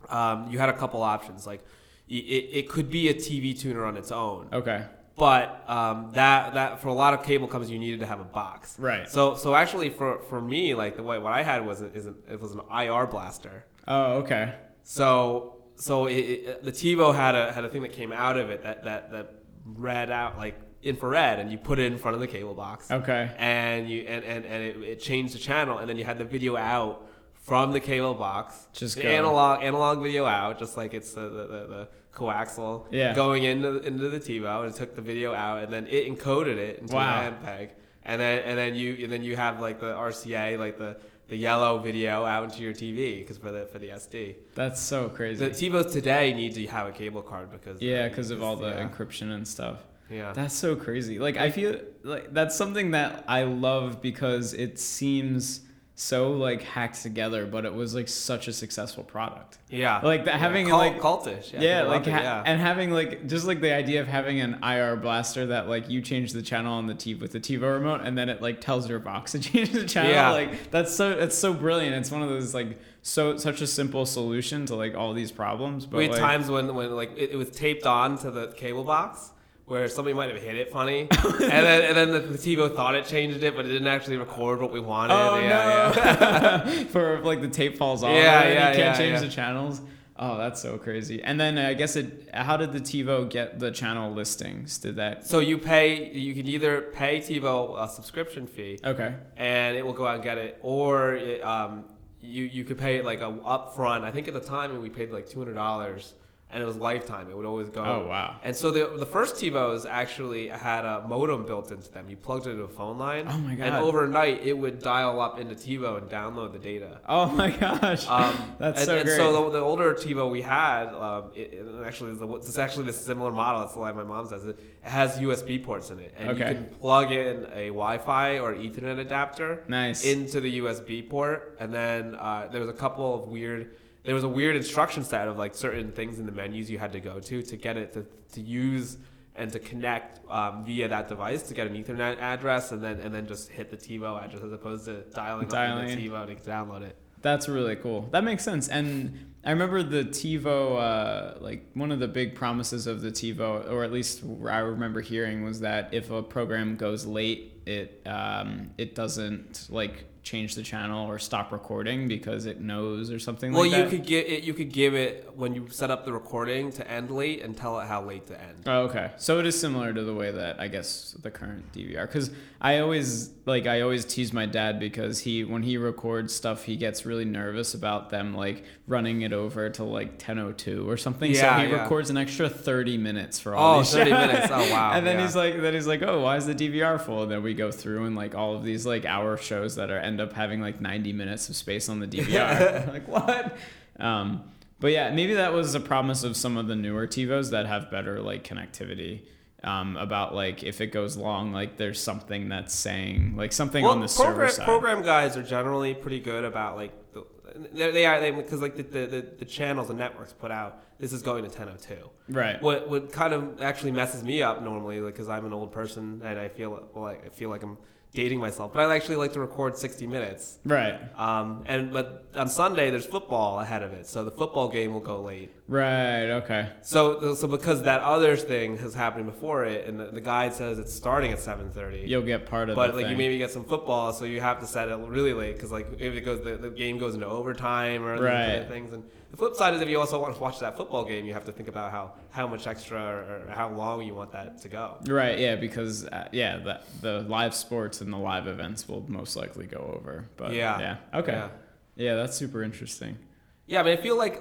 [0.09, 1.47] um, you had a couple options.
[1.47, 1.63] Like,
[2.09, 4.85] it, it could be a TV tuner on its own, okay.
[5.17, 8.25] But um, that that for a lot of cable companies, you needed to have a
[8.25, 8.77] box.
[8.79, 9.09] Right.
[9.09, 12.07] So so actually, for, for me, like the way what I had was a, is
[12.07, 13.65] an, it was an IR blaster.
[13.87, 14.55] Oh, okay.
[14.83, 18.51] So so it, it, the TiVo had a had a thing that came out of
[18.51, 22.21] it that that that read out like infrared, and you put it in front of
[22.21, 23.31] the cable box Okay.
[23.39, 26.25] and you and, and, and it, it changed the channel and then you had the
[26.25, 27.07] video out
[27.45, 31.29] from the cable box Just the analog analog video out just like it's the, the,
[31.55, 33.15] the, the coaxial Yeah.
[33.15, 36.57] going into into the TiVo and it took the video out and then it encoded
[36.57, 37.21] it into Wow.
[37.27, 37.71] an MPEG
[38.05, 40.97] and then and then you and then you have like the RCA like the
[41.29, 45.09] the yellow video out into your TV because for the for the SD That's so
[45.09, 45.47] crazy.
[45.47, 48.69] the TiVos today need to have a cable card because yeah, because of all the
[48.71, 48.87] yeah.
[48.89, 49.79] encryption and stuff.
[50.11, 51.19] yeah That's so crazy.
[51.19, 55.61] Like I feel like that's something that I love because it seems
[55.97, 59.59] so like hacked together, but it was like such a successful product.
[59.71, 61.53] Yeah, Like Yeah, having cult- like cultish.
[61.53, 62.43] Yeah, yeah, like it, ha- yeah.
[62.45, 66.01] and having like just like the idea of having an IR blaster that like you
[66.03, 68.89] change the channel on the TV with the TiVo remote and then it like tells
[68.89, 70.11] your box to change the channel.
[70.11, 70.33] Yeah.
[70.33, 71.95] Like that's so it's so brilliant.
[71.95, 75.87] It's one of those like so such a simple solution to like all these problems.
[75.87, 78.49] But we had like, times when, when like it, it was taped on to the
[78.49, 79.31] cable box
[79.67, 82.95] where somebody might have hit it funny, and then and then the, the TiVo thought
[82.95, 85.15] it changed it, but it didn't actually record what we wanted.
[85.15, 86.03] Oh yeah, no!
[86.03, 86.85] yeah.
[86.89, 89.21] For if, like the tape falls off, Yeah, and yeah, you can't yeah, change yeah.
[89.21, 89.81] the channels.
[90.17, 91.21] Oh, that's so crazy.
[91.23, 92.29] And then I guess it.
[92.33, 94.79] How did the TiVo get the channel listings?
[94.79, 95.27] Did that?
[95.27, 99.13] So you pay, you can either pay TiVo a subscription fee, Okay.
[99.37, 101.85] and it will go out and get it, or it, um,
[102.21, 104.03] you you could pay it like a upfront.
[104.05, 106.15] I think at the time we paid like two hundred dollars,
[106.51, 107.29] and it was lifetime.
[107.31, 107.83] It would always go.
[107.83, 108.37] Oh wow.
[108.45, 112.09] And so the the first TiVos actually had a modem built into them.
[112.09, 113.27] You plugged it into a phone line.
[113.29, 113.67] Oh my god!
[113.67, 117.01] And overnight, it would dial up into TiVo and download the data.
[117.09, 118.07] Oh my gosh.
[118.09, 119.17] Um, That's and, so and great.
[119.17, 122.85] so the, the older TiVo we had, um, it, it actually is the, it's actually
[122.87, 123.63] the similar model.
[123.63, 124.59] That's why my mom says it.
[124.85, 126.49] It has USB ports in it, and Okay.
[126.51, 130.05] you can plug in a Wi-Fi or Ethernet adapter Nice.
[130.05, 133.75] into the USB port, and then uh, there was a couple of weird.
[134.05, 136.93] There was a weird instruction set of like certain things in the menus you had
[136.93, 138.99] to go to to get it to, to use
[139.37, 143.15] and to connect um, via that device to get an Ethernet address, and then and
[143.15, 146.83] then just hit the TiVo address as opposed to dialing, Dialing the TiVo to download
[146.83, 146.97] it.
[147.23, 148.03] That's really cool.
[148.13, 148.69] That makes sense.
[148.69, 153.71] And I remember the TiVo, uh, like one of the big promises of the TiVo,
[153.71, 158.71] or at least I remember hearing, was that if a program goes late, it um,
[158.77, 163.71] it doesn't like change the channel or stop recording because it knows or something Well,
[163.71, 164.43] like you could give it.
[164.43, 167.79] You could give it when you set up the recording to end late and tell
[167.79, 168.65] it how late to end.
[168.67, 169.13] Oh, okay.
[169.19, 172.07] So it is similar to the way that I guess the current DVR.
[172.07, 176.65] Because I always like I always tease my dad because he when he records stuff
[176.65, 181.33] he gets really nervous about them like running it over to like 10:02 or something.
[181.33, 181.83] Yeah, so he yeah.
[181.83, 184.19] records an extra 30 minutes for all Oh, these 30 shows.
[184.29, 184.49] minutes.
[184.51, 185.23] Oh, wow, and then yeah.
[185.23, 187.23] he's like then he's like oh why is the DVR full?
[187.23, 189.99] And then we go through and like all of these like hour shows that are
[189.99, 192.87] end up having like 90 minutes of space on the DVR.
[192.93, 193.57] like what?
[193.99, 194.43] Um,
[194.81, 197.91] but yeah, maybe that was a promise of some of the newer TiVos that have
[197.91, 199.23] better like connectivity.
[199.63, 204.01] Um, about like if it goes long, like there's something that's saying like something on
[204.01, 204.65] the server program, side.
[204.67, 208.83] program guys are generally pretty good about like the, they are they because like the,
[208.83, 212.11] the, the, channels and networks put out this is going to 1002.
[212.29, 212.61] Right.
[212.61, 216.39] What what kind of actually messes me up normally because I'm an old person and
[216.39, 217.79] I feel well I feel like I'm
[218.15, 220.59] dating myself, but I actually like to record 60 minutes.
[220.65, 220.99] Right.
[221.19, 225.01] Um, and but on Sunday there's football ahead of it, so the football game will
[225.01, 225.51] go late.
[225.67, 226.31] Right.
[226.31, 226.71] Okay.
[226.83, 230.79] So so because that other thing has happening before it, and the, the guide says
[230.79, 232.09] it's starting at 7:30.
[232.09, 232.77] You'll get part of it.
[232.77, 233.13] But like thing.
[233.13, 235.89] you maybe get some football, so you have to set it really late because like
[235.99, 238.67] if it goes the, the game goes into overtime or Right.
[238.69, 238.93] things.
[238.93, 239.03] And
[239.35, 241.45] the flip side is if you also want to watch that football game, you have
[241.45, 244.97] to think about how how much extra or, how long you want that to go.
[245.09, 249.35] Right, yeah, because uh, yeah, the the live sports and the live events will most
[249.35, 250.27] likely go over.
[250.37, 250.79] But Yeah.
[250.79, 251.49] yeah, okay, Yeah.
[251.97, 253.19] yeah, that's super interesting.
[253.67, 254.37] Yeah, I mean, I feel like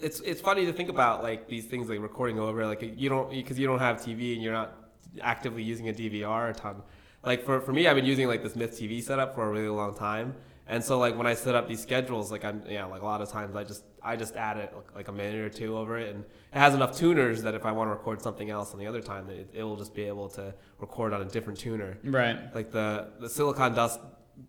[0.00, 3.28] it's it's funny to think about like these things like recording over like you don't
[3.30, 4.72] because you don't have TV and you're not
[5.20, 6.76] actively using a DVR a ton.
[7.22, 9.68] Like for for me, I've been using like this Myth TV setup for a really
[9.82, 13.02] long time, and so like when I set up these schedules, like I'm yeah, like
[13.02, 15.76] a lot of times I just I just add it like a minute or two
[15.76, 18.72] over it, and it has enough tuners that if I want to record something else
[18.72, 21.58] on the other time, it, it will just be able to record on a different
[21.58, 21.98] tuner.
[22.02, 24.00] Right, like the the silicon dust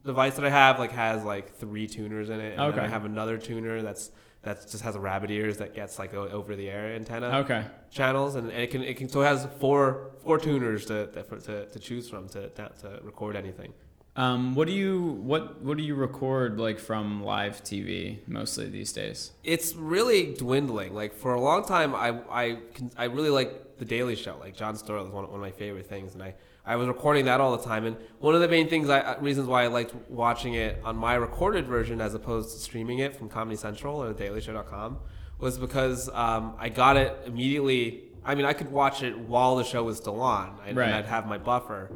[0.05, 3.03] device that I have like has like three tuners in it, and then I have
[3.03, 4.11] another tuner that's
[4.43, 8.35] that just has a rabbit ears that gets like over the air antenna okay, channels,
[8.35, 11.79] and, and it can it can so it has four four tuners to to, to
[11.79, 13.73] choose from to to record anything.
[14.19, 18.91] Um, what do you what what do you record like from live TV mostly these
[18.91, 19.31] days?
[19.45, 20.93] It's really dwindling.
[20.93, 24.35] Like for a long time, I I can, I really like the Daily Show.
[24.37, 26.35] Like Jon Stewart was one, one of my favorite things, and I.
[26.65, 29.47] I was recording that all the time, and one of the main things, I, reasons
[29.47, 33.27] why I liked watching it on my recorded version as opposed to streaming it from
[33.27, 34.99] Comedy Central or DailyShow.com
[35.39, 38.03] was because um, I got it immediately.
[38.23, 40.87] I mean, I could watch it while the show was still on, and, Right.
[40.87, 41.89] and I'd have my buffer,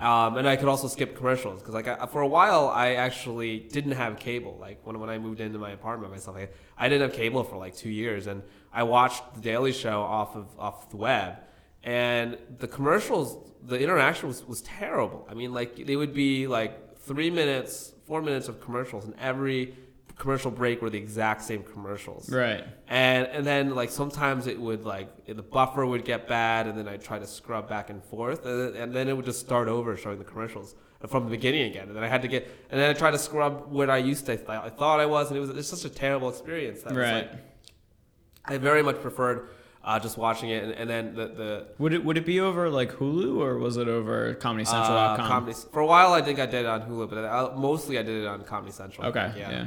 [0.00, 3.58] um, and I could also skip commercials because, like, I, for a while, I actually
[3.58, 4.56] didn't have cable.
[4.60, 7.56] Like when when I moved into my apartment myself, I, I didn't have cable for
[7.56, 11.38] like two years, and I watched the Daily Show off of off the web,
[11.82, 15.26] and the commercials, the interaction was was terrible.
[15.28, 19.74] I mean, like they would be like three minutes, four minutes of commercials, and every
[20.18, 22.30] commercial break were the exact same commercials.
[22.30, 22.64] Right.
[22.88, 26.88] And and then like sometimes it would like the buffer would get bad, and then
[26.88, 29.68] I'd try to scrub back and forth, and then, and then it would just start
[29.68, 30.74] over showing the commercials
[31.08, 31.86] from the beginning again.
[31.88, 34.26] And then I had to get, and then I tried to scrub what I used
[34.26, 36.82] to th- I thought I was, and it was it's such a terrible experience.
[36.82, 37.30] That Right.
[37.30, 37.32] like,
[38.44, 39.50] I very much preferred
[39.84, 42.68] uh, just watching it, and, and then the the Would it would it be over
[42.68, 44.96] like Hulu or was it over Comedy Central?
[44.98, 45.54] uh, comedy.
[45.72, 48.22] For a while, I think I did it on Hulu, but I, mostly I did
[48.24, 49.06] it on Comedy Central.
[49.08, 49.26] Okay.
[49.34, 49.66] think, Yeah.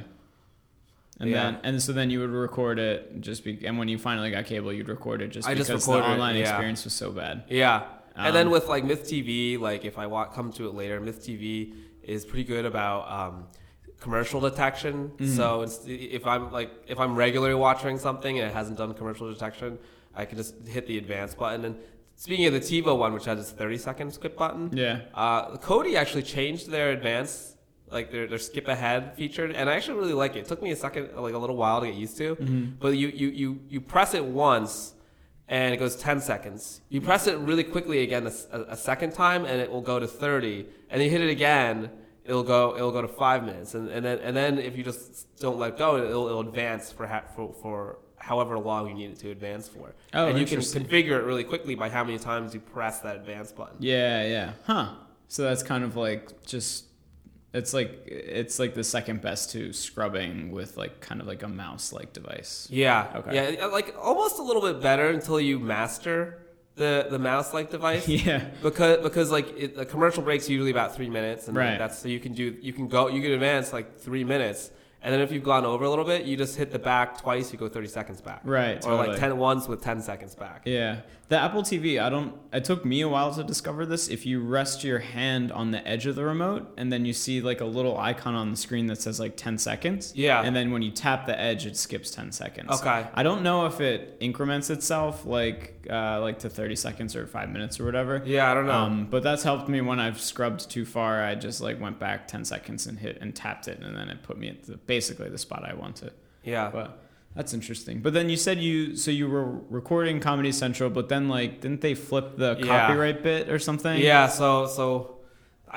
[1.21, 1.43] And Yeah.
[1.43, 4.45] then and so then you would record it just be and when you finally got
[4.45, 6.41] cable you'd record it just I because just the it, online yeah.
[6.49, 7.43] experience was so bad.
[7.47, 7.83] Yeah.
[8.15, 10.99] and then Um, with like Myth TV, like if I wa- come to it later,
[10.99, 13.35] Myth TV is pretty good about um,
[13.99, 15.11] commercial detection.
[15.17, 15.27] Mhm.
[15.37, 19.31] So it's, if I'm like if I'm regularly watching something and it hasn't done commercial
[19.31, 19.77] detection,
[20.15, 21.63] I can just hit the advanced button.
[21.65, 21.75] And
[22.15, 25.01] speaking of the TiVo one, which has its 30 second skip button, Yeah.
[25.13, 27.57] uh, Kodi actually changed their advanced,
[27.91, 30.39] like their, their skip ahead feature, and I actually really like it.
[30.39, 32.73] It took me a second, like a little while to get used to, Mhm.
[32.79, 34.93] but you, you, you, you press it once
[35.47, 36.79] and it goes 10 seconds.
[36.89, 40.65] You press it really quickly again a second time and it will go to 30,
[40.89, 41.89] and you hit it again,
[42.23, 45.27] it'll go it'll go to five minutes, and, and then and then if you just
[45.39, 49.19] don't let go, it'll, it'll advance for, ha- for for however long you need it
[49.19, 49.93] to advance for.
[50.13, 53.15] Oh, and you can configure it really quickly by how many times you press that
[53.17, 53.75] advance button.
[53.79, 54.51] Yeah, yeah.
[54.67, 54.93] Huh.
[55.27, 56.85] So that's kind of like just
[57.53, 61.47] it's like it's like the second best to scrubbing with like kind of like a
[61.47, 62.67] mouse like device.
[62.71, 63.11] Yeah.
[63.15, 63.57] Okay.
[63.59, 66.37] Yeah, like almost a little bit better until you master
[66.75, 68.07] the the mouse like device.
[68.27, 68.45] yeah.
[68.63, 71.77] Because because like it, the commercial breaks usually about three minutes, and Right.
[71.77, 75.13] that's so you can do you can go you can advance like three minutes, and
[75.13, 77.59] then if you've gone over a little bit, you just hit the back twice, you
[77.59, 78.83] go thirty seconds back, Right.
[78.85, 80.61] or like ten once with ten seconds back.
[80.65, 81.01] Yeah.
[81.29, 84.09] The Apple TV, I don't it took me a while to discover this.
[84.09, 87.39] If you rest your hand on the edge of the remote and then you see
[87.39, 90.11] like a little icon on the screen that says like 10 seconds.
[90.13, 90.41] Yeah.
[90.41, 92.69] And then when you tap the edge it skips 10 seconds.
[92.81, 93.07] Okay.
[93.13, 97.49] I don't know if it increments itself like uh, like to 30 seconds or 5
[97.49, 98.21] minutes or whatever.
[98.25, 98.73] Yeah, I don't know.
[98.73, 101.23] Um, but that's helped me when I've scrubbed too far.
[101.23, 104.21] I just like went back 10 seconds and hit and tapped it and then it
[104.21, 106.13] put me at the, basically the spot I want wanted.
[106.43, 106.69] yeah.
[106.77, 106.87] But
[107.37, 107.95] that's interesting.
[108.05, 109.47] But then you said you so you were
[109.79, 112.67] recording Comedy Central, but then like didn't they flip the Yeah.
[112.71, 113.97] copyright bit or something?
[114.11, 114.85] Yeah, so so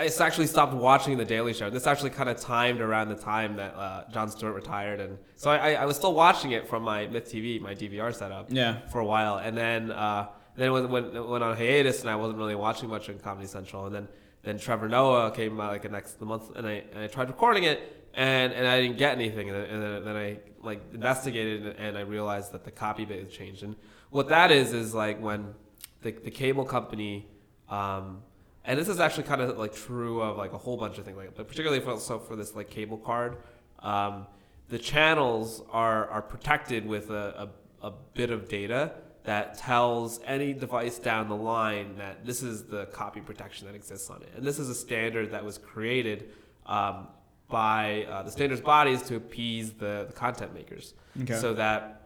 [0.03, 1.67] I actually stopped watching the Daily Show.
[1.71, 5.47] This actually kind of timed around the time that uh, Jon Stewart retired, and so
[5.55, 8.73] I, I, I was still watching it from my MythTV, my DVR setup, Yeah.
[8.93, 10.23] for a while, and then uh,
[10.59, 13.47] then when when it went on hiatus, and I wasn't really watching much on Comedy
[13.59, 14.07] Central, and then
[14.45, 17.65] then Trevor Noah came out like the next month, and I and I tried recording
[17.65, 21.97] it, and and I didn't get anything, and then, and then, I like investigated, and
[21.97, 23.75] I realized that the copy bit had changed, and
[24.11, 25.55] what that is is like when
[26.03, 27.27] the the cable company.
[27.69, 28.23] Um,
[28.67, 31.17] and this is actually kind of like true of like a whole bunch of things,
[31.17, 33.39] like but particularly for so for this like cable card,
[33.81, 34.27] um,
[34.69, 37.49] the channels are are protected with a,
[37.83, 38.93] a, a bit of data
[39.25, 44.11] that tells any device down the line that this is the copy protection that exists
[44.11, 46.31] on it, and this is a standard that was created
[46.67, 47.09] um,
[47.49, 51.35] by uh, the standards bodies to appease the, the content makers, Okay.
[51.35, 52.01] so that.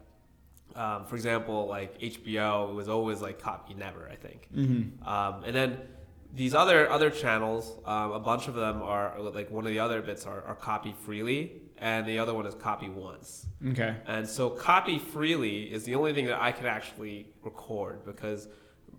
[0.77, 4.49] Um, for example, like HBO was always like copy never, I think.
[4.55, 5.09] Mm-hmm.
[5.09, 5.79] Um, and then
[6.33, 10.01] these other other channels, um, a bunch of them are like one of the other
[10.03, 13.47] bits are, are copy freely, and the other one is copy once.
[13.69, 13.95] Okay.
[14.07, 18.49] And so copy freely is the only thing that I can actually record because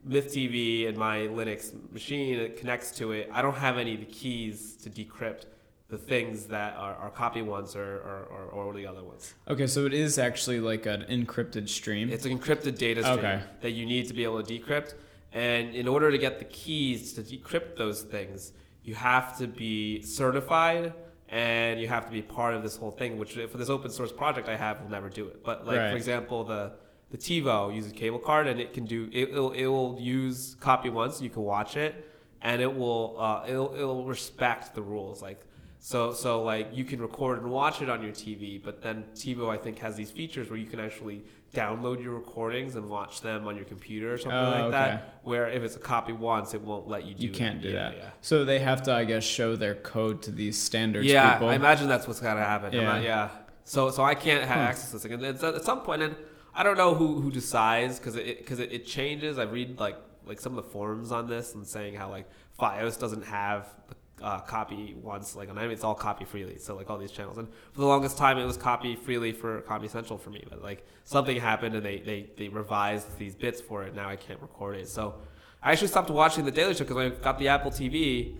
[0.07, 3.29] MythTV and my Linux machine it connects to it.
[3.33, 5.45] I don't have any of the keys to decrypt
[5.89, 9.33] the things that are, are copy ones or, or, or, or the other ones.
[9.47, 12.09] Okay, so it is actually like an encrypted stream.
[12.11, 13.41] It's an encrypted data stream Okay.
[13.61, 14.93] that you need to be able to decrypt.
[15.33, 20.01] And in order to get the keys to decrypt those things, you have to be
[20.03, 20.93] certified
[21.29, 24.11] and you have to be part of this whole thing, which for this open source
[24.11, 25.43] project I have will never do it.
[25.43, 25.91] But like Right.
[25.91, 26.73] for example, the
[27.11, 30.89] the TiVo uses cable card and it can do it will it will use copy
[30.89, 32.05] once, you can watch it,
[32.41, 35.21] and it will uh, it'll it'll respect the rules.
[35.21, 35.41] Like
[35.79, 39.49] so so like you can record and watch it on your TV, but then TiVo
[39.49, 43.47] I think has these features where you can actually download your recordings and watch them
[43.47, 44.71] on your computer or something Oh, like okay.
[44.71, 45.19] that.
[45.23, 47.19] Where if it's a copy once, it won't let you do.
[47.21, 47.23] That.
[47.23, 47.97] You can't do Yeah, that.
[47.97, 48.09] Yeah.
[48.21, 51.49] So they have to, I guess, show their code to these standards Yeah, people.
[51.49, 52.73] I imagine that's what's gotta happen.
[52.73, 52.83] Yeah.
[52.83, 53.29] not- yeah.
[53.63, 55.13] So so I can't have access to this thing.
[55.13, 56.15] And it's at some point, and
[56.55, 59.37] I don't know who who decides because it because it, it changes.
[59.37, 62.27] I read like like some of the forums on this and saying how like
[62.59, 66.57] FiOS doesn't have the uh, copy once like on I mean, it's all copy freely.
[66.57, 69.61] So like all these channels, and for the longest time it was copy freely for
[69.61, 70.43] Comedy Central for me.
[70.49, 73.95] But like something happened and they they they revised these bits for it.
[73.95, 74.87] Now I can't record it.
[74.89, 75.15] So
[75.61, 78.35] I actually stopped watching the Daily Show because I got the Apple TV.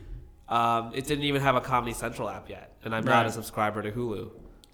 [0.47, 3.27] Um, it didn't even have a Comedy Central app yet, and I'm not Right.
[3.27, 4.31] a subscriber to Hulu.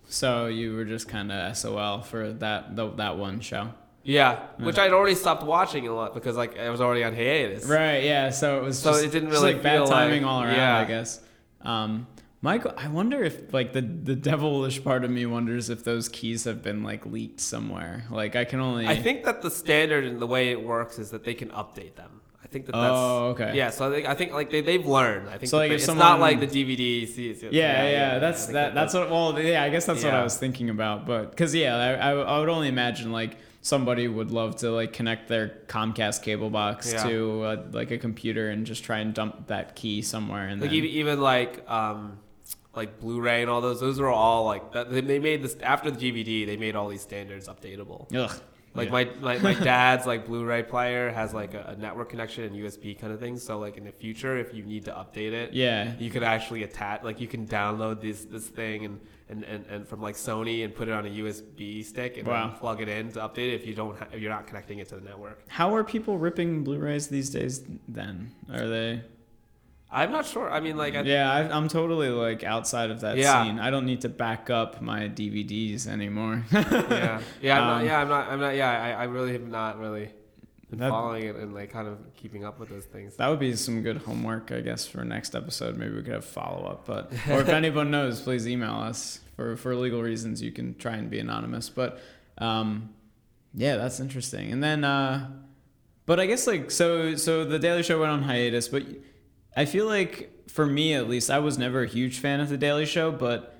[0.07, 3.73] So you were just kind of SOL for that the, that one show.
[4.05, 7.65] Yeah, which I'd already stopped watching a lot because like I was already on hiatus.
[7.65, 8.03] Right.
[8.03, 8.29] Yeah.
[8.29, 8.79] So it was.
[8.79, 10.55] So just, it didn't really like bad timing like- all around.
[10.55, 10.77] yeah.
[10.77, 11.19] I guess.
[11.61, 12.07] Um,
[12.41, 16.43] Michael, I wonder if like the the devilish part of me wonders if those keys
[16.43, 18.05] have been like leaked somewhere.
[18.11, 18.85] Like I can only.
[18.85, 21.95] I think that the standard and the way it works is that they can update
[21.95, 22.21] them.
[22.43, 23.53] I think that that's Oh, okay.
[23.57, 25.27] Yeah, so I think, I think like they they've learned.
[25.29, 27.07] I think So, like, they- if it's not like the DVD.
[27.07, 27.51] sees it.
[27.51, 28.75] Yeah, yeah, I that's that.
[28.75, 29.09] That's what.
[29.09, 31.07] Well, yeah, I guess that's what I was thinking about.
[31.07, 34.93] But because yeah, I, I, I would only imagine like somebody would love to like
[34.93, 37.03] connect their Comcast cable box Yeah.
[37.07, 40.69] to uh, like a computer and just try and dump that key somewhere and like
[40.69, 42.19] then, even, even like um
[42.75, 43.79] like Blu-ray and all those.
[43.79, 46.45] Those are all like they they made this after the DVD.
[46.45, 48.13] They made all these standards updatable.
[48.15, 48.31] Ugh.
[48.75, 48.91] Like Yeah.
[48.91, 52.99] my, my, my dad's like Blu-ray player has like a, a network connection and USB
[52.99, 53.37] kind of thing.
[53.37, 55.93] So like in the future, if you need to update it, Yeah.
[55.97, 58.99] you could actually attach like you can download this this thing and
[59.29, 62.47] and, and, and from like Sony and put it on a USB stick and Wow.
[62.49, 64.79] then plug it in to update it if you don't ha- if you're not connecting
[64.79, 65.41] it to the network.
[65.47, 67.63] How are people ripping Blu-rays these days?
[67.87, 69.01] Then are they?
[69.91, 70.51] I'm not sure.
[70.51, 73.43] I mean, like, I, Yeah, I, I'm totally like outside of that Yeah.
[73.43, 73.59] scene.
[73.59, 76.43] I don't need to back up my DVDs anymore.
[76.51, 79.47] yeah, yeah, I'm not, Um, yeah, I'm not, I'm not, yeah, I, I really have
[79.47, 80.09] not really
[80.77, 83.15] been That- following it and like kind of keeping up with those things.
[83.15, 85.77] That would be some good homework, I guess, for next episode.
[85.77, 86.85] Maybe we could have follow up.
[86.85, 89.19] But or if anyone knows, please email us.
[89.35, 91.69] For for legal reasons, you can try and be anonymous.
[91.69, 91.99] But
[92.37, 92.89] um,
[93.53, 94.51] yeah, that's interesting.
[94.51, 95.29] And then, uh,
[96.05, 98.83] but I guess like so so the Daily Show went on hiatus, but
[99.57, 102.57] I feel like for me at least, I was never a huge fan of the
[102.57, 103.54] Daily Show, but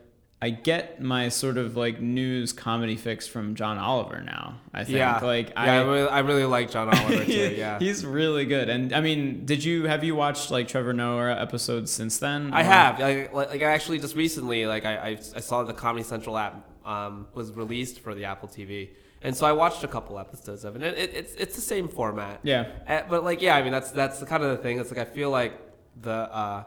[0.46, 4.60] I get my sort of like news comedy fix from John Oliver now.
[4.72, 7.56] I think yeah, like yeah, I, really, I really like John Oliver too.
[7.58, 8.70] Yeah, he's really good.
[8.70, 12.54] And I mean, did you have you watched like Trevor Noah episodes since then?
[12.54, 15.64] I Or- have like, like like, I actually just recently like I, I, I saw
[15.64, 18.90] the Comedy Central app um, was released for the Apple TV,
[19.24, 20.84] and so I watched a couple episodes of it.
[20.84, 22.42] And it, it's it's the same format.
[22.44, 22.68] Yeah.
[22.88, 24.78] Uh, but like yeah, I mean that's that's the kind of the thing.
[24.80, 25.54] It's like I feel like
[26.00, 26.64] the uh,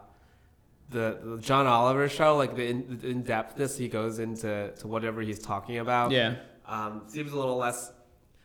[0.91, 5.20] the, the John Oliver show, like the in, in depthness he goes into to whatever
[5.20, 6.11] he's talking about.
[6.11, 6.36] Yeah.
[6.66, 7.93] um, seems a little less.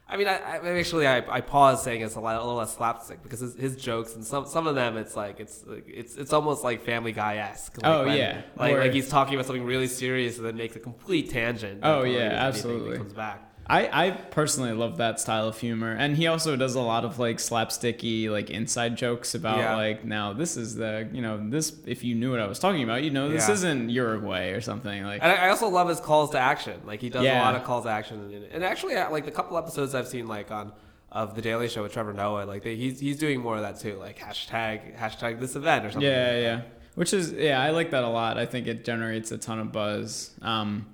[0.08, 2.76] I mean, I, I actually I, I pause saying it's a, lot, a little less
[2.76, 6.16] slapstick because his, his jokes and some some of them it's like it's like, it's
[6.18, 7.78] it's almost like Family Guy esque.
[7.82, 8.42] Like Oh, when- yeah.
[8.58, 11.80] like Or- like he's talking about something really serious and then makes a complete tangent.
[11.84, 12.98] Oh, yeah, totally does anything when absolutely.
[12.98, 13.50] Comes back.
[13.66, 15.94] I, I personally love that style of humor.
[15.98, 19.76] And he also does a lot of like slapsticky, like inside jokes about Yeah.
[19.78, 22.84] like, now this is the, you know, this, if you knew what I was talking
[22.84, 23.54] about, you know, this Yeah.
[23.54, 25.04] isn't Uruguay or something.
[25.06, 26.82] Like, And I also love his calls to action.
[26.86, 27.42] Like he does Yeah.
[27.42, 30.08] a lot of calls to action, and, and actually, uh, like the couple episodes I've
[30.08, 30.74] seen, like on
[31.12, 33.80] of the Daily Show with Trevor Noah, like they, he's he's doing more of that
[33.80, 36.10] too, like hashtag hashtag this event or something.
[36.10, 36.62] Yeah, like yeah.
[36.96, 38.38] Which is yeah, I like that a lot.
[38.40, 40.32] I think it generates a ton of buzz.
[40.42, 40.88] Um,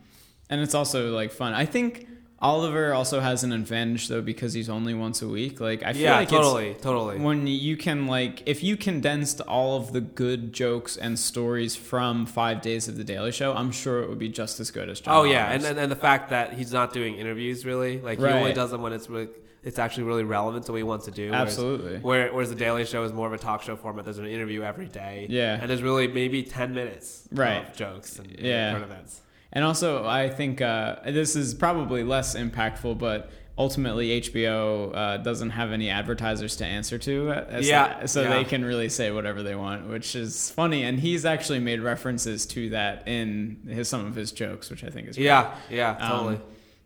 [0.50, 1.54] and it's also like fun.
[1.54, 2.06] I think
[2.42, 5.60] Oliver also has an advantage though because he's only once a week.
[5.60, 7.20] Like I feel yeah, like totally, totally.
[7.20, 12.26] when you can like if you condensed all of the good jokes and stories from
[12.26, 15.02] five days of the Daily Show, I'm sure it would be just as good as
[15.02, 15.16] John.
[15.18, 18.26] Oh yeah, and, and and the fact that he's not doing interviews really, like he
[18.26, 19.28] only does them when it's really,
[19.62, 21.32] it's actually really relevant to what he wants to do.
[21.32, 21.98] whereas- Absolutely.
[22.00, 24.06] Where, whereas the Daily Show is more of a talk show format.
[24.06, 25.28] There's an interview every day.
[25.30, 25.58] Yeah.
[25.60, 27.68] And there's really maybe ten minutes Right.
[27.68, 28.72] of jokes and and Yeah.
[28.72, 29.22] current events.
[29.52, 35.50] And also, I think uh, this is probably less impactful, but ultimately HBO uh, doesn't
[35.50, 38.30] have any advertisers to answer to, uh, Yeah, so yeah.
[38.30, 40.84] they can really say whatever they want, which is funny.
[40.84, 44.90] And he's actually made references to that in his some of his jokes, which I
[44.90, 45.26] think is great.
[45.26, 46.42] Yeah, yeah, Um, totally.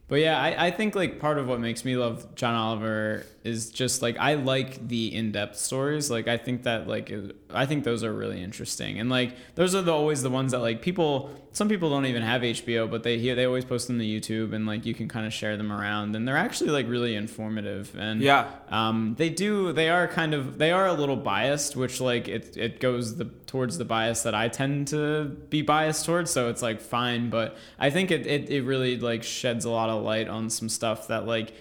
[0.08, 3.70] But yeah, I, I think like part of what makes me love John Oliver is
[3.72, 6.10] just like I like the in-depth stories.
[6.10, 9.76] Like I think that like it- I think those are really interesting, and like those
[9.76, 11.30] are the always the ones that like people.
[11.56, 14.54] Some people don't even have HBO, but they here they always post them to YouTube,
[14.56, 17.96] and like you can kind of share them around, and they're actually like really informative.
[18.00, 18.48] And Yeah.
[18.70, 19.72] um, they do.
[19.72, 20.58] They are kind of.
[20.58, 24.34] They are a little biased, which like it it goes the towards the bias that
[24.34, 26.32] I tend to be biased towards.
[26.32, 29.90] So it's like fine, but I think it it, it really like sheds a lot
[29.90, 31.54] of light on some stuff that like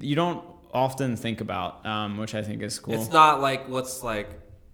[0.00, 0.42] you don't
[0.78, 2.94] often think about, um, which I think is cool.
[2.94, 4.28] It's not like what's like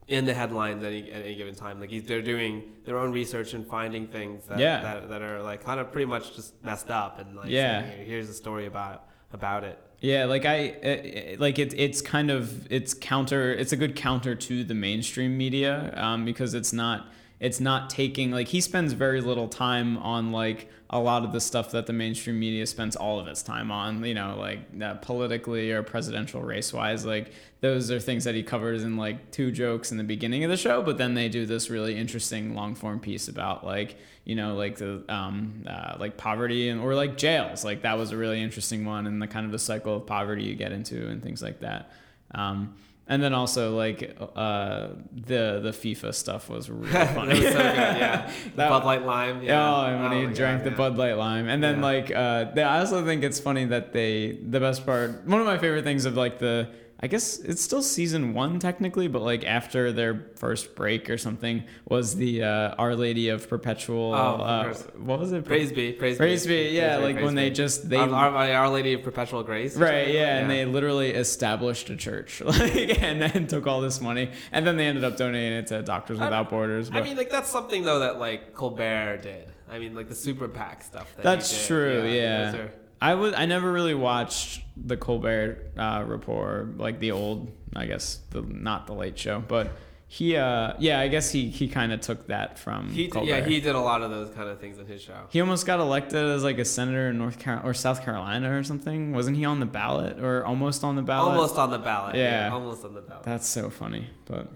[0.06, 1.80] in the headlines at any, at any given time.
[1.80, 2.52] Like they're doing
[2.84, 4.82] their own research and finding things that, Yeah.
[4.82, 7.82] that, that are like kind of pretty much just messed up and like Yeah.
[7.82, 9.78] saying, here's a story about about it.
[10.00, 13.52] Yeah, like I it, like it, it's kind of it's counter.
[13.52, 17.08] It's a good counter to the mainstream media um, because it's not.
[17.44, 21.40] It's not taking like he spends very little time on like a lot of the
[21.40, 24.94] stuff that the mainstream media spends all of its time on, you know, like uh,
[24.94, 27.04] politically or presidential race wise.
[27.04, 30.50] Like those are things that he covers in like two jokes in the beginning of
[30.50, 34.36] the show, but then they do this really interesting long form piece about like, you
[34.36, 37.62] know, like the um, uh, like poverty and or like jails.
[37.62, 40.44] Like that was a really interesting one and the kind of the cycle of poverty
[40.44, 41.90] you get into and things like that.
[42.34, 42.74] Um,
[43.06, 47.30] and then also like uh, the the FIFA stuff was really funny.
[47.40, 48.30] was so good, yeah.
[48.44, 49.42] The That- Bud Light Lime.
[49.42, 49.74] Yeah, Yeah.
[49.74, 50.76] oh, and when Oh he drank God, the yeah.
[50.76, 51.82] Bud Light Lime, and then Yeah.
[51.82, 55.26] like, uh, they, I also think it's funny that they the best part.
[55.26, 56.68] One of my favorite things of like the,
[57.00, 61.64] I guess it's still season one technically, but like after their first break or something
[61.86, 64.14] was the uh, Our Lady of Perpetual.
[64.14, 65.44] Oh, uh, what was it?
[65.44, 68.68] Praise be, praise, Praise be, yeah, Praise like praise when they just they Our, Our,
[68.70, 69.76] Lady of Perpetual Grace.
[69.76, 70.14] Right, something?
[70.14, 74.66] yeah, and they literally established a church, like, and then took all this money, and
[74.66, 76.90] then they ended up donating it to Doctors I- Without Borders.
[76.92, 79.50] I mean, like that's something though that like Colbert did.
[79.70, 81.12] I mean, like the super PAC stuff.
[81.16, 82.54] That That's true, yeah.
[82.54, 82.72] are-
[83.04, 88.20] I was I never really watched the Colbert uh, Report, like the old, I guess,
[88.30, 89.72] the not the Late Show, but
[90.08, 93.28] he, uh, yeah, I guess he he kind of took that from He, Colbert.
[93.28, 95.26] yeah, he did a lot of those kind of things in his show.
[95.28, 98.62] He almost got elected as like a senator in North Carolina or South Carolina or
[98.62, 99.12] something.
[99.12, 101.34] Wasn't he on the ballot or almost on the ballot?
[101.34, 102.16] Almost on the ballot.
[102.16, 102.50] Yeah.
[102.52, 103.24] almost on the ballot.
[103.24, 104.08] That's so funny.
[104.24, 104.48] But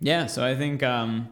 [0.00, 1.28] yeah, so I think um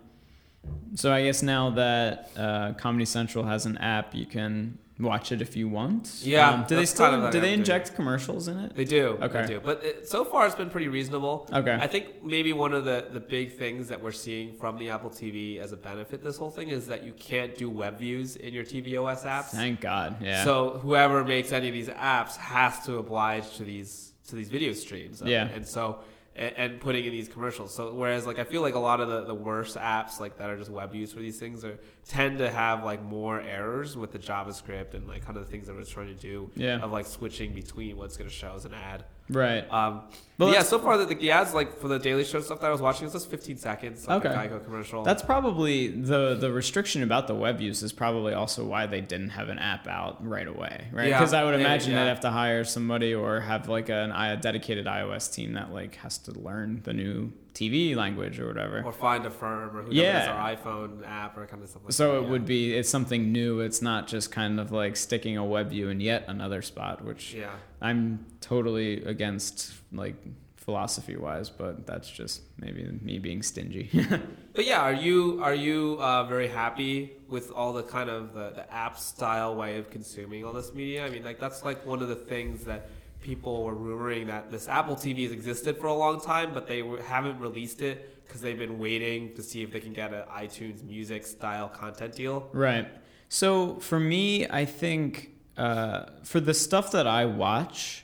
[0.96, 5.42] so I guess now that uh, Comedy Central has an app, you can watch it
[5.42, 6.20] if you want.
[6.22, 7.60] Yeah, Um, do they still kind of do they doing.
[7.60, 8.76] inject commercials in it?
[8.76, 9.18] They do.
[9.20, 9.42] Okay.
[9.42, 9.60] They do.
[9.60, 11.48] But it, so far, it's been pretty reasonable.
[11.52, 11.76] Okay.
[11.80, 15.10] I think maybe one of the, the big things that we're seeing from the Apple
[15.10, 18.54] TV as a benefit this whole thing is that you can't do web views in
[18.54, 19.46] your tvOS apps.
[19.46, 20.16] Thank God.
[20.22, 20.44] Yeah.
[20.44, 24.72] So whoever makes any of these apps has to oblige to these to these video
[24.72, 25.20] streams.
[25.20, 25.28] it.
[25.28, 25.48] Yeah.
[25.48, 25.98] And so
[26.36, 27.74] and, and putting in these commercials.
[27.74, 30.50] So whereas like I feel like a lot of the, the worst apps like that
[30.50, 31.78] are just web views for these things are
[32.08, 35.66] tend to have like more errors with the JavaScript and like kind of the things
[35.66, 36.80] that we're trying to do Yeah.
[36.80, 39.04] of like switching between what's going to show as an ad.
[39.30, 39.70] right.
[39.72, 40.02] Um,
[40.36, 42.70] but yeah, so far the, the ads like for the Daily Show stuff that I
[42.70, 44.34] was watching, it's just 15 seconds, like Okay.
[44.34, 45.02] a Geico commercial.
[45.04, 49.30] That's probably the the restriction about the web use is probably also why they didn't
[49.30, 51.08] have an app out right away, right?
[51.08, 51.18] Yeah.
[51.18, 52.02] Because I would imagine yeah.
[52.04, 55.94] they'd have to hire somebody or have like an, a dedicated iOS team that like
[55.96, 58.82] has to learn the new TV language or whatever.
[58.84, 60.28] or find a firm or who Yeah.
[60.32, 61.92] our iPhone app or kind of stuff like that.
[61.92, 63.60] So it would be it's something new.
[63.60, 67.32] It's not just kind of like sticking a web view in yet another spot, which
[67.32, 67.50] Yeah.
[67.80, 70.16] I'm totally against like
[70.56, 73.90] philosophy wise, but that's just maybe me being stingy.
[74.54, 78.50] But yeah, are you are you uh, very happy with all the kind of the,
[78.50, 81.04] the app style way of consuming all this media?
[81.04, 82.88] I mean, like that's like one of the things that
[83.20, 86.84] people were rumoring that this Apple TV has existed for a long time, but they
[87.04, 90.84] haven't released it because they've been waiting to see if they can get an iTunes
[90.84, 92.48] Music style content deal.
[92.52, 92.86] Right.
[93.28, 98.03] So for me, I think uh, for the stuff that I watch,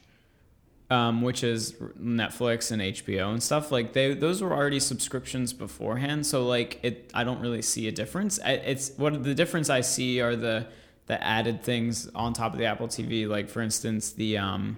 [0.91, 1.73] um, which is
[2.03, 6.27] Netflix and HBO and stuff, like they those were already subscriptions beforehand.
[6.27, 8.41] So like it, I don't really see a difference.
[8.45, 10.67] I, it's what the difference I see are the
[11.07, 13.29] the added things on top of the Apple TV.
[13.29, 14.77] Like for instance, the um,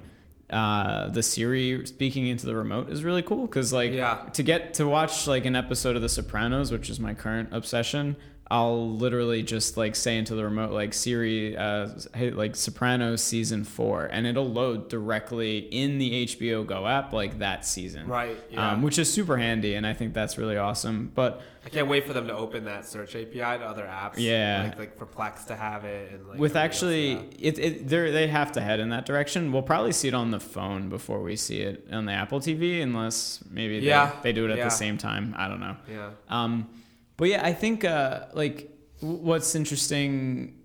[0.50, 4.28] uh, the Siri speaking into the remote is really cool because like Yeah.
[4.34, 8.16] to get to watch like an episode of The Sopranos, which is my current obsession,
[8.52, 13.64] I'll literally just like say into the remote like Siri, uh, hey, like Sopranos season
[13.64, 18.72] four, and it'll load directly in the HBO Go app like that season, Right, yeah.
[18.72, 21.12] Um, which is super handy, and I think that's really awesome.
[21.14, 24.16] But I can't wait for them to open that search API to other apps.
[24.18, 24.64] Yeah.
[24.64, 28.26] like, like for Plex to have it and like with actually, it, it they they
[28.26, 29.50] have to head in that direction.
[29.50, 32.82] We'll probably see it on the phone before we see it on the Apple TV,
[32.82, 34.64] unless maybe they, Yeah, they do it at yeah.
[34.64, 35.34] the same time.
[35.38, 35.76] I don't know.
[35.90, 36.10] yeah.
[36.28, 36.68] Um,
[37.16, 40.58] but yeah, I think uh, like what's interesting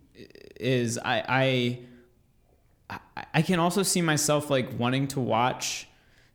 [0.60, 1.24] is I,
[2.90, 3.00] I
[3.34, 5.88] I can also see myself like wanting to watch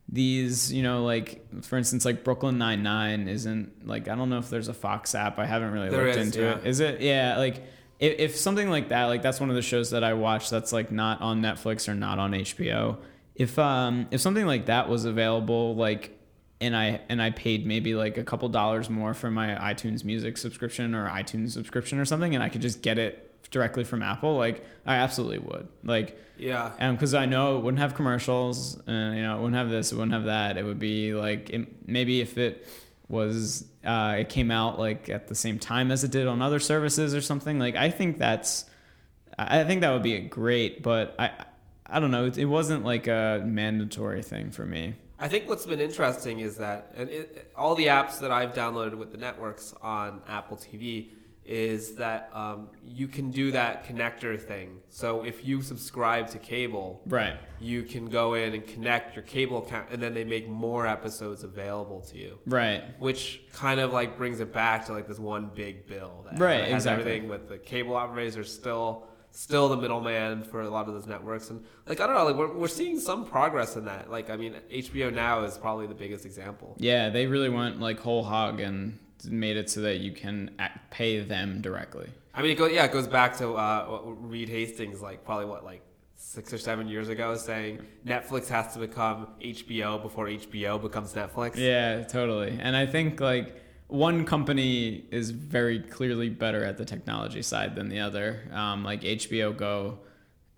[0.07, 4.37] these, you know, like for instance, like Brooklyn Nine Nine isn't like I don't know
[4.37, 5.39] if there's a Fox app.
[5.39, 6.57] I haven't really There looked is, into yeah.
[6.57, 6.65] it.
[6.65, 7.01] Is it?
[7.01, 7.63] Yeah, like.
[7.99, 10.73] If, if something like that, like that's one of the shows that I watch that's
[10.73, 12.97] like not on Netflix or not on HBO.
[13.35, 16.19] If um if something like that was available, like
[16.63, 20.37] and I and I paid maybe like a couple dollars more for my iTunes Music
[20.37, 24.35] subscription or iTunes subscription or something, and I could just get it directly from Apple,
[24.37, 25.67] like I absolutely would.
[25.83, 26.71] Like, Yeah.
[26.79, 29.91] and because I know it wouldn't have commercials, and you know, it wouldn't have this,
[29.91, 30.57] it wouldn't have that.
[30.57, 32.65] It would be like it, maybe if it
[33.09, 36.59] was uh, it came out like at the same time as it did on other
[36.59, 37.59] services or something.
[37.59, 38.65] Like I think that's
[39.37, 41.31] I I think that would be great, but I
[41.85, 42.25] I don't know.
[42.25, 44.95] It, it wasn't like a mandatory thing for me.
[45.23, 48.95] I think what's been interesting is that and it, all the apps that I've downloaded
[48.95, 51.11] with the networks on Apple TV
[51.45, 54.79] is that um, you can do that connector thing.
[54.89, 57.37] So if you subscribe to cable, Right.
[57.61, 61.43] you can go in and connect your cable account, and then they make more episodes
[61.43, 62.37] available to you.
[62.45, 62.83] Right.
[62.99, 66.65] Which kind of like brings it back to like this one big bill that Right,
[66.65, 67.01] has exactly.
[67.11, 71.07] everything with the cable operators are still still the middleman for a lot of those
[71.07, 74.29] networks and like I don't know like we're, we're seeing some progress in that like
[74.29, 78.23] I mean HBO now is probably the biggest example Yeah, they really went like whole
[78.23, 82.09] hog and made it so that you can ac- pay them directly.
[82.35, 85.65] I mean it go, yeah it goes back to uh, Reed Hastings like probably what
[85.65, 85.81] like
[86.15, 91.55] six or seven years ago saying Netflix has to become HBO before HBO becomes Netflix
[91.55, 92.57] Yeah, totally.
[92.61, 93.62] And I think like
[93.93, 98.41] one company is very clearly better at the technology side than the other.
[98.51, 99.99] Um, like HBO Go,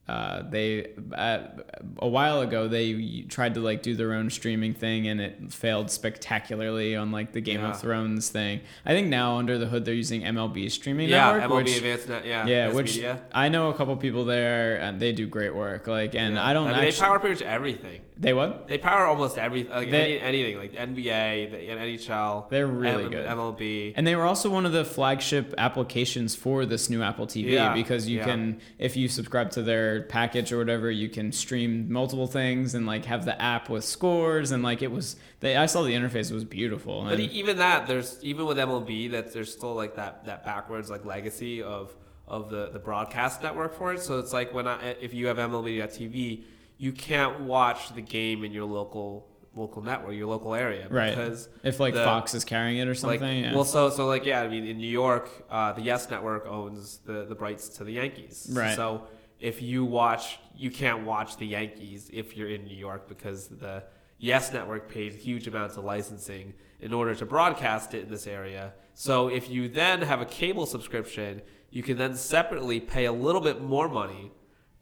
[0.08, 1.60] uh, they at,
[2.00, 5.92] a while ago they tried to like do their own streaming thing and it failed
[5.92, 7.72] spectacularly on like the Game Yeah.
[7.72, 8.62] of Thrones thing.
[8.86, 12.08] I think now under the hood they're using MLB streaming yeah network, MLB which Advanced
[12.08, 13.20] Net yeah yeah, which Media.
[13.34, 15.88] I know a couple people there and they do great work.
[15.88, 16.46] Like, and Yeah.
[16.46, 18.68] I don't I mean, they power pretty much everything they what?
[18.70, 22.50] They power almost everything, like They- any, anything, like NBA, the NHL.
[22.50, 23.26] They're really M- good.
[23.28, 23.94] MLB.
[23.98, 27.74] And they were also one of the flagship applications for this new Apple TV Yeah,
[27.74, 28.26] because you yeah.
[28.26, 32.86] can, if you subscribe to their package or whatever, you can stream multiple things and
[32.86, 35.18] like have the app with scores and like it was.
[35.42, 37.04] They, I saw the interface; it was beautiful.
[37.04, 40.90] But And, even that, there's even with MLB, that there's still like that that backwards
[40.90, 41.94] like legacy of
[42.28, 44.00] of the the broadcast network for it.
[44.00, 46.44] So it's like when I if you have MLB.TV,
[46.78, 51.12] you can't watch the game in your local local network, your local area, Right.
[51.16, 53.56] because if like the- Fox is carrying it or like something, yeah.
[53.56, 56.98] well, so so like yeah, I mean in New York, uh, the Yes Network owns
[57.06, 58.76] the the rights to the Yankees, Right.
[58.76, 59.08] So
[59.40, 63.84] if you watch, you can't watch the Yankees if you're in New York because the
[64.18, 68.74] Yes Network paid huge amounts of licensing in order to broadcast it in this area.
[68.94, 73.42] So if you then have a cable subscription, you can then separately pay a little
[73.42, 74.32] bit more money,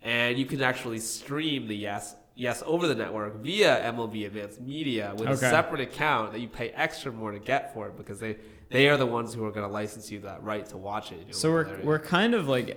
[0.03, 2.15] and you can actually stream the Yes.
[2.35, 6.69] Yes, over the network via MLB Advanced Media with a separate account that you pay
[6.69, 8.37] extra more to get for it because they
[8.69, 11.35] they are the ones who are going to license you that right to watch it.
[11.35, 11.85] so we're area.
[11.85, 12.75] we're kind of like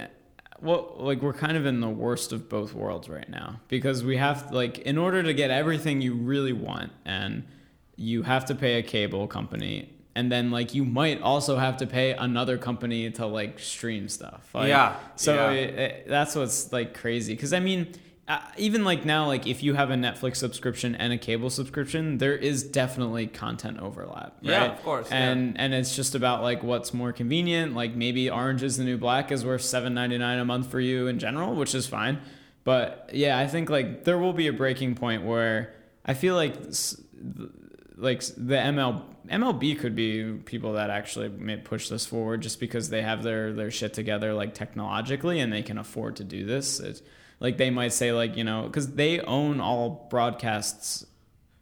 [0.60, 4.18] well like we're kind of in the worst of both worlds right now because we
[4.18, 7.42] have like in order to get everything you really want and
[7.96, 11.86] you have to pay a cable company and then like you might also have to
[11.86, 15.50] pay another company to like stream stuff like, Yeah, so yeah.
[15.62, 17.86] It, it- that's what's like crazy because i mean
[18.28, 22.18] uh, even like now like if you have a netflix subscription and a cable subscription
[22.18, 24.50] there is definitely content overlap right?
[24.50, 25.30] Yeah, of course, yeah.
[25.30, 28.98] and and it's just about like what's more convenient like maybe orange is the new
[28.98, 32.18] black is worth 7.99 a month for you in general which is fine
[32.64, 35.72] but yeah i think like there will be a breaking point where
[36.04, 36.54] i feel like
[37.96, 42.90] like the ml mlb could be people that actually may push this forward just because
[42.90, 46.80] they have their their shit together like technologically and they can afford to do this
[46.80, 47.02] it's,
[47.40, 51.06] like they might say like you know because they own all broadcasts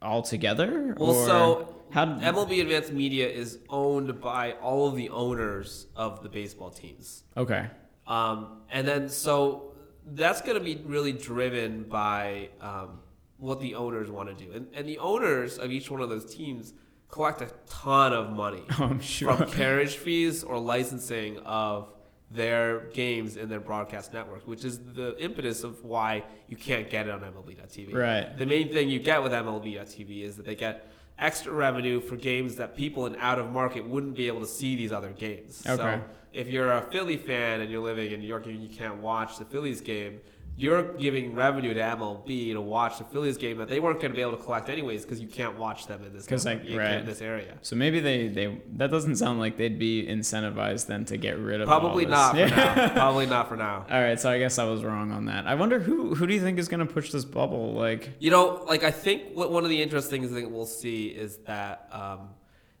[0.01, 5.09] all together Well, or so how MLB Advanced Media is owned by all of the
[5.09, 7.23] owners of the baseball teams.
[7.37, 7.67] okay
[8.07, 9.73] Um, and then so
[10.05, 12.99] that's going to be really driven by um,
[13.37, 14.51] what the owners want to do.
[14.51, 16.73] And, and the owners of each one of those teams
[17.15, 21.87] collect a ton of money i'm sure from carriage fees or licensing of
[22.31, 27.07] their games in their broadcast network, which is the impetus of why you can't get
[27.07, 27.93] it on MLB.TV.
[27.93, 28.37] Right.
[28.37, 32.55] The main thing you get with MLB.TV is that they get extra revenue for games
[32.55, 35.63] that people in out of market wouldn't be able to see these other games.
[35.65, 35.77] Okay.
[35.77, 36.01] So
[36.33, 39.37] if you're a Philly fan and you're living in New York and you can't watch
[39.37, 40.19] the Phillies game,
[40.57, 44.15] you're giving revenue to MLB to watch the Phillies game that they weren't going to
[44.15, 46.71] be able to collect anyways because you can't watch them in this 'Cause, like, network-
[46.71, 47.05] in right.
[47.05, 47.55] this area.
[47.61, 51.59] So maybe they, they that doesn't sound like they'd be incentivized then to get rid
[51.59, 52.89] of Probably not for now.
[52.93, 53.85] Probably not for now.
[53.91, 55.45] All right, so I guess I was wrong on that.
[55.45, 57.73] I wonder who who do you think is going to push this bubble?
[57.73, 61.07] Like, You know, like I think what one of the interesting things that we'll see
[61.07, 62.29] is that um,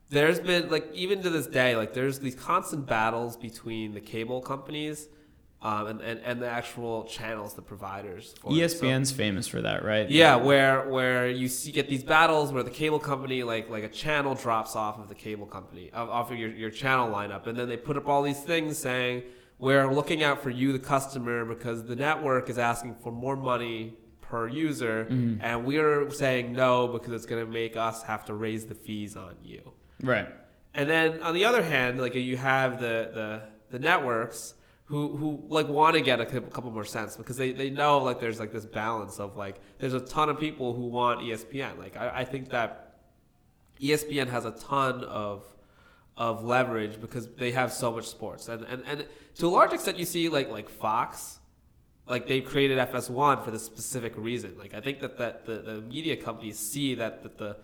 [0.09, 4.39] there's been like even to this day, like there's these constant battles between the cable
[4.39, 5.09] companies
[5.65, 8.35] um, and, and and the actual channels, the providers.
[8.39, 8.69] For it.
[8.69, 10.07] So- ESPN's famous for that, right?
[10.09, 13.89] yeah, where where you see get these battles where the cable company like like a
[13.89, 17.67] channel drops off of the cable company off of your, your channel lineup, and then
[17.67, 19.23] they put up all these things saying
[19.57, 23.97] we're looking out for you, the customer, because the network is asking for more money
[24.21, 25.07] per user,
[25.41, 29.15] and we're saying no because it's going to make us have to raise the fees
[29.15, 29.71] on you.
[30.03, 30.27] Right.
[30.73, 33.41] And then on the other hand, like you have the the,
[33.71, 34.54] the networks
[34.85, 38.19] who who like want to get a couple more cents because they, they know like
[38.19, 41.77] there's like this balance of like there's a ton of people who want ESPN.
[41.77, 42.97] Like I, I think that
[43.81, 45.43] ESPN has a ton of
[46.17, 49.05] of leverage because they have so much sports and, and, and
[49.35, 51.39] to a large extent you see like like Fox
[52.07, 54.55] like they created FS1 for this specific reason.
[54.59, 57.57] Like I think that, that the, the media companies see that, that the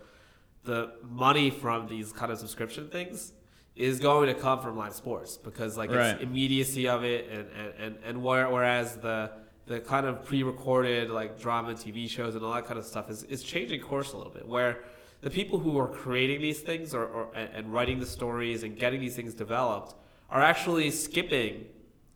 [0.64, 3.32] the money from these kind of subscription things
[3.76, 6.14] is going to come from live sports because like Right.
[6.14, 9.30] it's immediacy of it and and, and, and where, whereas the
[9.66, 13.22] the kind of pre-recorded like drama TV shows and all that kind of stuff is,
[13.24, 14.82] is changing course a little bit where
[15.20, 19.00] the people who are creating these things or, or and, writing the stories and getting
[19.00, 19.94] these things developed
[20.30, 21.64] are actually skipping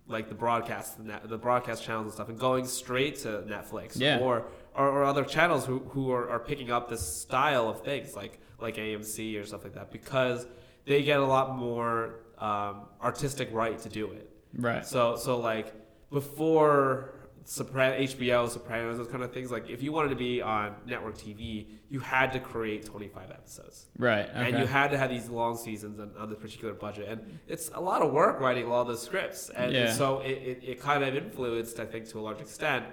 [0.08, 4.18] like the broadcast the, the broadcast channels and stuff and going straight to Netflix Yeah.
[4.18, 8.14] or, or or other channels who, who are, are picking up this style of things
[8.16, 10.46] like like AMC or stuff like that because
[10.86, 14.30] they get a lot more um, artistic right to do it.
[14.56, 14.86] Right.
[14.86, 15.72] So so like
[16.10, 17.12] before
[17.44, 19.52] Sopran- HBO, Sopranos, those kind of things.
[19.52, 23.86] Like if you wanted to be on network TV, you had to create 25 episodes,
[23.98, 24.28] Right.
[24.28, 24.48] Okay.
[24.50, 27.08] and you had to have these long seasons on, on this particular budget.
[27.08, 29.92] And it's a lot of work writing all those scripts, and, Yeah.
[29.92, 32.84] so it, it, it kind of influenced, I think, to a large extent,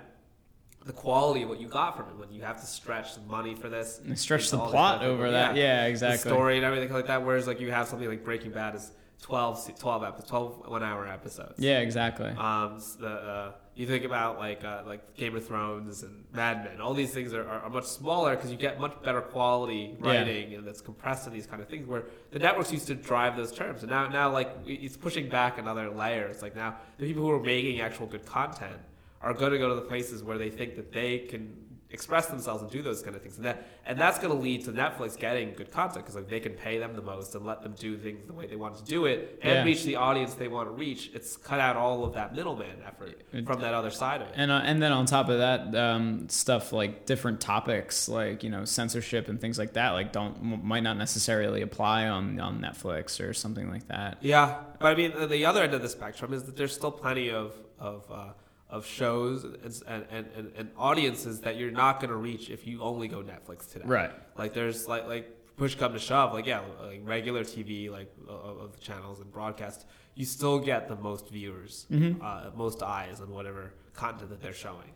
[0.86, 2.17] the quality of what you got from it.
[2.17, 5.19] When you have to stretch the money for this, And stretch the plot kind of-
[5.19, 5.55] over that.
[5.55, 6.29] Yeah, the exactly.
[6.31, 7.23] story and everything like that.
[7.25, 11.07] Whereas like you have something like Breaking Bad is 12, 12, episodes, 12 one hour
[11.07, 11.53] episodes.
[11.57, 12.27] Yeah, exactly.
[12.31, 16.65] Um, s- the, uh, you think about like uh, like Game of Thrones and Mad
[16.65, 16.81] Men.
[16.81, 20.07] All these things are, are, are much smaller because you get much better quality Yeah.
[20.17, 21.88] writing and that's compressed in these kind of things.
[21.88, 25.57] Where the networks used to drive those terms, and now now like it's pushing back
[25.57, 26.25] another layer.
[26.25, 28.75] It's like now the people who are making actual good content
[29.24, 31.57] are going to go to the places where they think that they can
[31.89, 33.36] express themselves and do those kind of things.
[33.38, 36.39] And that and that's going to lead to netflix getting good content because like they
[36.39, 38.84] can pay them the most and let them do things the way they want to
[38.84, 39.63] do it and Yeah.
[39.63, 41.11] reach the audience they want to reach.
[41.13, 44.34] It's cut out all of that middleman effort from that other side of it.
[44.36, 48.49] And uh, and then on top of that, um, stuff like different topics, like you
[48.49, 53.24] know censorship and things like that, like don't might not necessarily apply on on Netflix
[53.24, 54.17] or something like that.
[54.21, 54.61] yeah.
[54.80, 57.53] But i mean the other end of the spectrum is that there's still plenty of
[57.80, 58.30] of uh,
[58.74, 62.82] of shows and, and, and, and audiences that you're not going to reach if you
[62.82, 63.86] only go Netflix today.
[63.86, 64.11] Right.
[64.38, 65.26] Like there's like like
[65.57, 69.32] push come to shove, like yeah, like regular TV, like of of the channels and
[69.32, 72.21] broadcast, you still get the most viewers, Mhm.
[72.24, 74.91] uh, most eyes on whatever content that they're showing.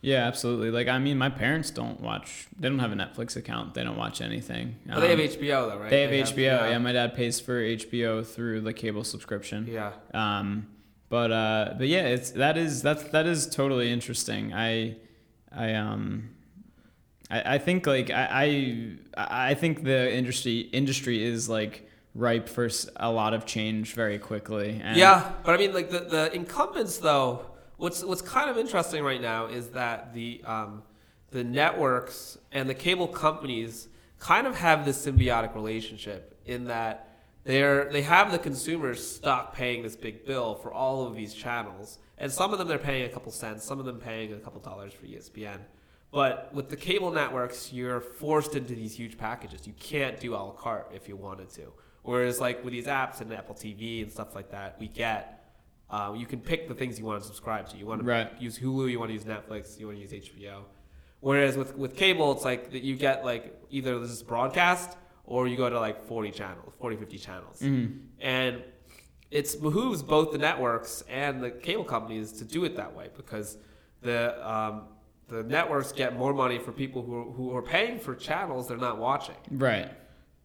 [0.00, 0.70] Yeah, absolutely.
[0.70, 2.46] Like I mean, my parents don't watch.
[2.58, 3.74] They don't have a Netflix account.
[3.74, 4.76] They don't watch anything.
[4.86, 5.90] But they have Um, HBO though, right?
[5.90, 6.70] They have HBO.
[6.70, 6.78] Yeah.
[6.78, 9.66] my dad pays for HBO through the cable subscription.
[9.70, 9.92] Yeah.
[10.14, 10.68] Um,
[11.12, 14.54] but uh, but yeah, it's that is that's that is totally interesting.
[14.54, 14.96] I
[15.54, 16.30] I um
[17.30, 22.70] I, I think like I, I I think the industry industry is like ripe for
[22.96, 24.80] a lot of change very quickly.
[24.82, 27.44] And Yeah, but I mean, like the, the incumbents, though.
[27.76, 30.82] What's what's kind of interesting right now is that the um,
[31.30, 33.86] the networks and the cable companies
[34.18, 37.11] kind of have this symbiotic relationship in that
[37.44, 41.98] they're they have the consumers stuck paying this big bill for all of these channels,
[42.18, 44.60] and some of them they're paying a couple cents, some of them paying a couple
[44.60, 45.58] dollars for ESPN.
[46.12, 49.66] But with the cable networks, you're forced into these huge packages.
[49.66, 51.72] You can't do a la carte if you wanted to.
[52.02, 55.38] Whereas, like with these apps and Apple TV and stuff like that, we get
[55.90, 57.76] uh, you can pick the things you want to subscribe to.
[57.76, 58.30] You want to Right.
[58.40, 60.62] use Hulu, you want to use Netflix, you want to use HBO.
[61.20, 65.48] Whereas with, with cable, it's like that you get like either this is broadcast or
[65.48, 67.60] you go to like 40 channels, 40, 50 channels.
[67.60, 67.98] Mhm.
[68.20, 68.62] And
[69.30, 73.56] it behooves both the networks and the cable companies to do it that way because
[74.02, 74.82] the um,
[75.28, 78.76] the networks get more money for people who are, who are paying for channels they're
[78.76, 79.36] not watching.
[79.50, 79.90] Right.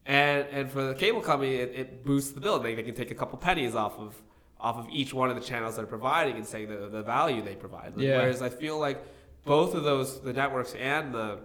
[0.05, 2.59] And and for the cable company, it, it boosts the bill.
[2.59, 4.15] They, they can take a couple pennies off of
[4.59, 7.55] off of each one of the channels they're providing and say the, the value they
[7.55, 7.93] provide.
[7.97, 8.17] Yeah.
[8.17, 9.03] Whereas I feel like
[9.45, 11.39] both of those, the networks and the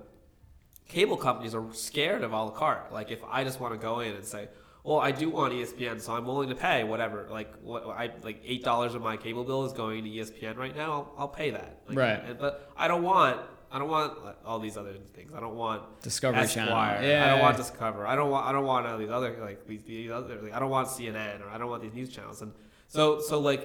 [0.92, 2.92] cable companies, are scared of a la carte.
[2.92, 4.48] Like if I just want to go in and say,
[4.84, 7.26] well, I do want ESPN, so I'm willing to pay whatever.
[7.30, 10.76] Like what I like eight dollars of my cable bill is going to ESPN right
[10.76, 10.92] now.
[10.92, 11.80] I'll, I'll pay that.
[11.88, 12.22] Like, Right.
[12.24, 13.40] And, but I don't want.
[13.74, 15.32] I don't want all these other things.
[15.34, 16.74] I don't want Discovery Channel.
[17.02, 17.24] Yeah.
[17.24, 18.06] I don't want Discover.
[18.06, 18.46] I don't want.
[18.46, 20.42] I don't want all these other like these, these other.
[20.42, 22.42] Like, I don't want CNN or I don't want these news channels.
[22.42, 22.52] And
[22.88, 23.62] so so like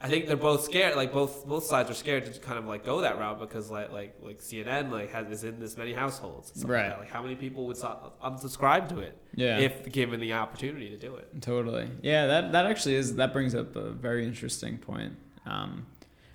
[0.00, 0.94] I think they're both scared.
[0.94, 3.90] Like both both sides are scared to kind of like go that route because like
[3.92, 6.48] like like CNN like has is in this many households.
[6.50, 6.98] stuff like Right.
[7.00, 7.88] Like how many people would su-
[8.24, 9.58] unsubscribe to it Yeah.
[9.58, 11.42] if given the opportunity to do it?
[11.42, 11.88] Totally.
[12.02, 15.14] Yeah, that that actually is that brings up a very interesting point.
[15.46, 15.86] Um,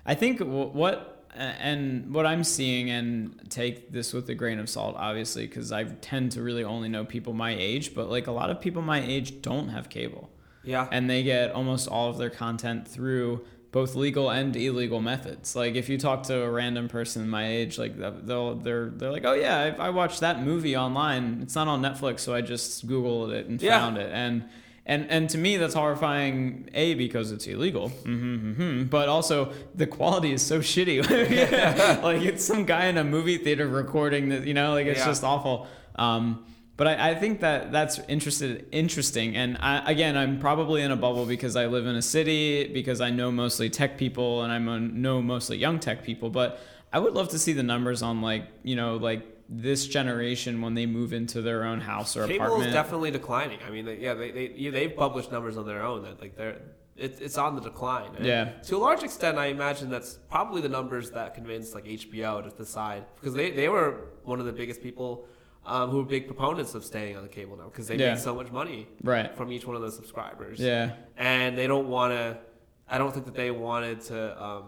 [0.04, 4.68] I think w- what and what I'm seeing and take this with a grain of
[4.68, 8.32] salt, obviously, because I tend to really only know people my age, but like a
[8.32, 10.30] lot of people my age don't have cable,
[10.62, 10.86] Yeah.
[10.92, 13.44] and they get almost all of their content through
[13.74, 15.56] both legal and illegal methods.
[15.56, 17.94] Like if you talk to a random person my age, like
[18.24, 21.40] they'll they're they're like, oh yeah, I, I watched that movie online.
[21.42, 23.80] It's not on Netflix, so I just googled it and Yeah.
[23.80, 24.10] found it.
[24.12, 24.44] And
[24.86, 26.70] and and to me that's horrifying.
[26.72, 30.98] A because it's illegal, hmm hmm but also the quality is so shitty.
[32.08, 35.06] like it's some guy in a movie theater recording that you know, like it's Yeah.
[35.06, 35.66] just awful.
[35.96, 36.44] Um,
[36.76, 39.36] but I, I think that that's interested interesting.
[39.36, 43.00] And I, again, I'm probably in a bubble because I live in a city because
[43.00, 46.30] I know mostly tech people and I know mostly young tech people.
[46.30, 46.60] But
[46.92, 50.74] I would love to see the numbers on like you know like this generation when
[50.74, 52.68] they move into their own house or Cable apartment.
[52.68, 53.58] is definitely declining.
[53.66, 56.36] I mean, they, yeah, they, they yeah, they've published numbers on their own that like
[56.36, 56.60] they're
[56.96, 58.14] it's it's on the decline.
[58.16, 58.52] And Yeah.
[58.64, 62.50] To a large extent, I imagine that's probably the numbers that convinced like HBO to
[62.56, 65.26] decide because they they were one of the biggest people.
[65.66, 68.10] Um, who were big proponents of staying on the cable now because they Yeah.
[68.14, 69.34] made so much money Right.
[69.34, 70.60] from each one of those subscribers.
[70.60, 70.92] yeah.
[71.16, 72.38] and they don't want to.
[72.86, 74.64] I don't think that they wanted to um,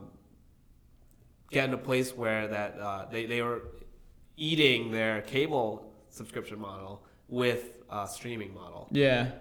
[1.51, 3.63] get in a place where that uh, they they were
[4.39, 8.89] eating their cable subscription model with a streaming model.
[8.91, 9.33] Yeah.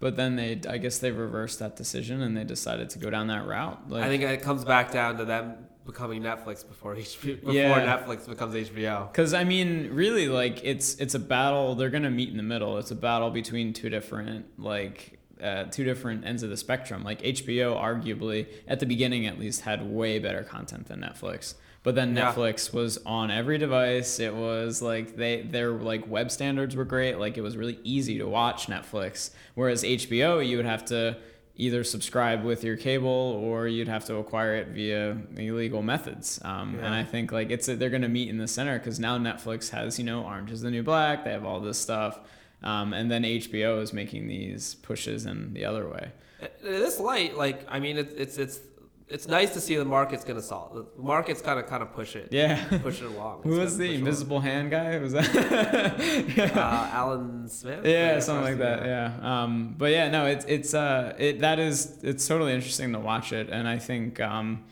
[0.00, 3.28] But then they, I guess they reversed that decision and they decided to go down
[3.28, 3.88] that route.
[3.88, 7.96] Like, I think it comes back down to them becoming Netflix before HBO, before Yeah.
[7.98, 9.10] Netflix becomes HBO.
[9.10, 11.74] Because I mean, really, like it's it's a battle.
[11.74, 12.78] They're gonna meet in the middle.
[12.78, 17.02] It's a battle between two different like uh, two different ends of the spectrum.
[17.02, 21.54] Like HBO, arguably at the beginning at least, had way better content than Netflix.
[21.84, 22.32] But then Yeah.
[22.32, 24.20] Netflix was on every device.
[24.20, 27.16] It was like they their like web standards were great.
[27.18, 29.30] Like it was really easy to watch Netflix.
[29.56, 31.16] Whereas HBO, you would have to
[31.56, 36.40] either subscribe with your cable or you'd have to acquire it via illegal methods.
[36.44, 36.86] Um, Yeah.
[36.86, 39.18] And I think like it's a, they're going to meet in the center because now
[39.18, 41.24] Netflix has you know Orange is the New Black.
[41.24, 42.18] They have all this stuff,
[42.62, 46.10] um, and then HBO is making these pushes in the other way.
[46.40, 48.60] In this light, like I mean, it's it's it's
[49.08, 50.74] it's nice to see the market's gonna solve.
[50.96, 52.64] The market's kind of kind of push it, Yeah.
[52.82, 53.42] push it along.
[53.44, 54.98] Who was the invisible hand guy?
[54.98, 55.34] Was that?
[55.34, 56.52] along.
[56.56, 57.84] Uh, Alan Smith.
[57.84, 58.84] yeah, something like that.
[58.86, 59.12] Yeah.
[59.42, 63.32] Um, but yeah, no, it's it's uh, it that is it's totally interesting to watch
[63.32, 64.64] it, and I think um,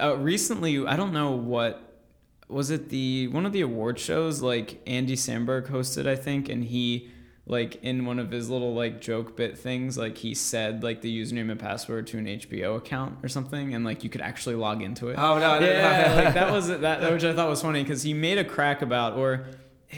[0.00, 1.82] uh, recently I don't know what
[2.48, 6.64] was it the one of the award shows like Andy Samberg hosted I think, and
[6.64, 7.10] he
[7.48, 11.22] like in one of his little like joke bit things like he said like the
[11.22, 14.82] username and password to an HBO account or something, and like you could actually log
[14.82, 15.18] into it.
[15.18, 15.52] Oh no!
[15.52, 16.24] I didn't Yeah, know.
[16.24, 19.14] like that was that, which I thought was funny because he made a crack about,
[19.14, 19.46] or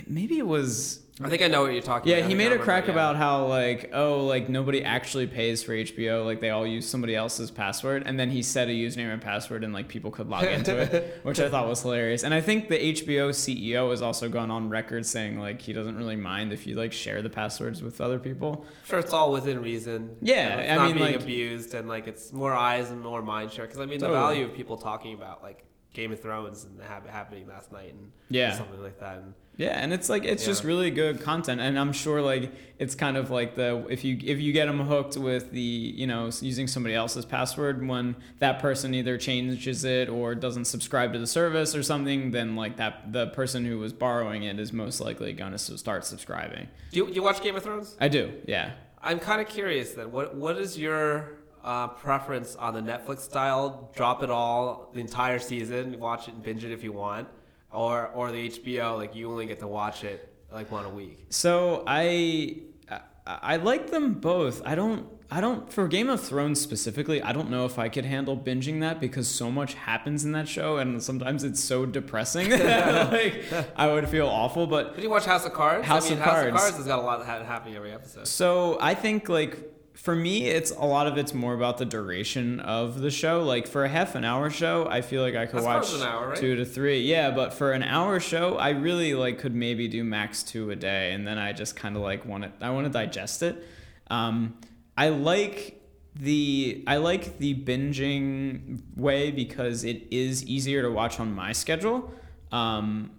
[0.06, 2.28] maybe it was I think I know what you're talking yeah, about.
[2.30, 2.92] He I made a remember, crack yeah.
[2.92, 7.14] about how like oh like nobody actually pays for HBO like they all use somebody
[7.14, 10.44] else's password and then he said a username and password and like people could log
[10.44, 14.30] into it which I thought was hilarious and I think the HBO CEO has also
[14.30, 17.82] gone on record saying like he doesn't really mind if you like share the passwords
[17.82, 20.16] with other people sure it's all within reason.
[20.22, 22.98] Yeah, And it's I not mean, being like- abused and like it's more eyes and
[23.02, 23.66] more mind share.
[23.66, 27.06] Because I mean, the value of people talking about like Game of Thrones and hap-
[27.08, 28.52] happening last night and Yeah.
[28.56, 29.18] something like that.
[29.18, 32.94] And Yeah, and it's like it's just really good content, and I'm sure like it's
[32.94, 36.30] kind of like the if you if you get them hooked with the you know
[36.40, 41.26] using somebody else's password when that person either changes it or doesn't subscribe to the
[41.26, 45.34] service or something, then like that the person who was borrowing it is most likely
[45.34, 46.66] going to start subscribing.
[46.90, 47.98] do you, you watch Game of Thrones?
[48.00, 48.70] I do, yeah.
[49.02, 50.10] I'm kind of curious then.
[50.10, 53.90] What what is your uh, preference on the Netflix style?
[53.94, 57.28] Drop it all, the entire season, watch it and binge it if you want,
[57.72, 61.26] or or the HBO like you only get to watch it like one a week.
[61.30, 62.56] So I
[62.90, 64.62] I, I like them both.
[64.64, 67.22] I don't I don't for Game of Thrones specifically.
[67.22, 70.48] I don't know if I could handle binging that because so much happens in that
[70.48, 72.50] show, and sometimes it's so depressing.
[72.50, 73.44] like
[73.76, 74.66] I would feel awful.
[74.66, 75.86] But Did you watch House of Cards?
[75.86, 76.48] House I mean, of House Cards.
[76.48, 78.26] of Cards has got a lot ha- happening every episode.
[78.26, 79.56] so I think like.
[80.00, 83.42] For me, it's a lot of it's more about the duration of the show.
[83.42, 86.00] Like for a half an hour show, I feel like I could That's watch an
[86.08, 86.38] hour, right?
[86.38, 87.02] two to three.
[87.02, 90.76] Yeah, but for an hour show, I really like could maybe do max two a
[90.76, 92.64] day, and then I just kind of like want to.
[92.64, 93.62] I want to digest it.
[94.08, 94.56] Um,
[94.96, 95.82] I like
[96.16, 102.10] the I like the binging way because it is easier to watch on my schedule.
[102.50, 103.10] Um,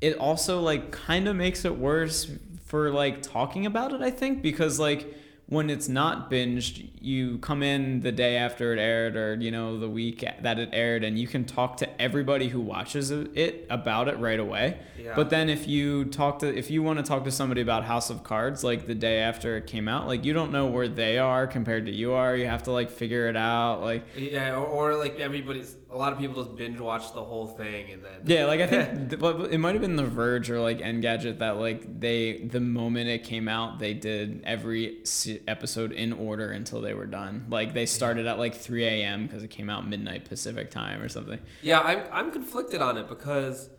[0.00, 2.28] it also like kind of makes it worse
[2.64, 4.00] for like talking about it.
[4.02, 5.14] I think because like
[5.46, 9.78] when it's not binged, you come in the day after it aired or you know
[9.78, 14.08] the week that it aired, and you can talk to everybody who watches it about
[14.08, 14.78] it right away.
[14.98, 15.12] Yeah.
[15.14, 18.08] But then if you talk to if you want to talk to somebody about House
[18.08, 21.18] of Cards like the day after it came out, like you don't know where they
[21.18, 22.34] are compared to you are.
[22.34, 23.82] You have to like figure it out.
[23.82, 25.76] Like Yeah, or, or like everybody's.
[25.94, 28.12] A lot of people just binge watch the whole thing and then.
[28.24, 31.58] yeah, like I think but it might have been The Verge or like Engadget that
[31.58, 35.04] like they the moment it came out they did every
[35.46, 37.46] episode in order until they were done.
[37.48, 39.26] Like they started at like 3 a.m.
[39.26, 41.38] because it came out midnight Pacific time or something.
[41.62, 43.70] Yeah, I'm I'm conflicted on it because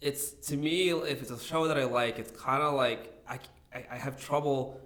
[0.00, 3.38] it's to me if it's a show that I like, it's kind of like I,
[3.74, 4.80] I I have trouble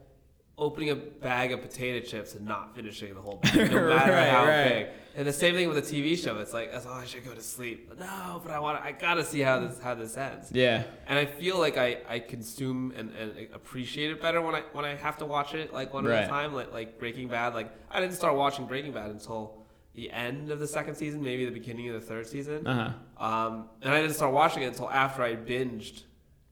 [0.59, 4.29] opening a bag of potato chips and not finishing the whole bag, no matter Right,
[4.29, 4.69] how right.
[4.69, 4.87] big.
[5.17, 6.39] And the same thing with a TV show.
[6.39, 7.89] It's like, oh, I should go to sleep.
[7.89, 8.83] But no, but I want.
[8.83, 10.51] I gotta see how this how this ends.
[10.53, 10.83] Yeah.
[11.07, 14.85] And I feel like I, I consume and, and appreciate it better when I when
[14.85, 16.53] I have to watch it like one at a time.
[16.53, 17.55] Like like Breaking Bad.
[17.55, 19.63] Like I didn't start watching Breaking Bad until
[19.95, 22.67] the end of the second season, maybe the beginning of the third season.
[22.67, 23.25] Uh huh.
[23.25, 26.03] Um, and I didn't start watching it until after I binged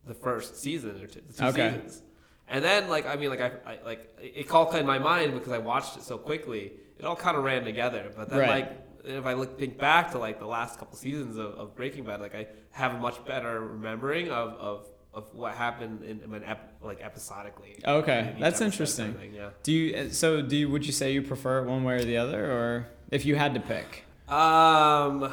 [0.06, 1.70] the first season or two, the two Okay.
[1.72, 2.02] seasons.
[2.48, 5.52] And then, like, I mean, like, I, I like it all in my mind because
[5.52, 6.72] I watched it so quickly.
[7.03, 8.11] It all kind of ran together.
[8.16, 8.48] But then, Right.
[8.48, 12.05] like, if I look think back to like the last couple seasons of, of Breaking
[12.05, 16.44] Bad, like, I have a much better remembering of of, of what happened in, in
[16.44, 17.80] ep, like episodically.
[17.84, 19.07] Okay, in that's interesting.
[19.07, 19.50] kind of thing, yeah.
[19.64, 20.11] Do you?
[20.11, 20.70] So do you?
[20.70, 23.53] Would you say you prefer it one way or the other, or if you had
[23.55, 24.05] to pick?
[24.28, 25.32] Um,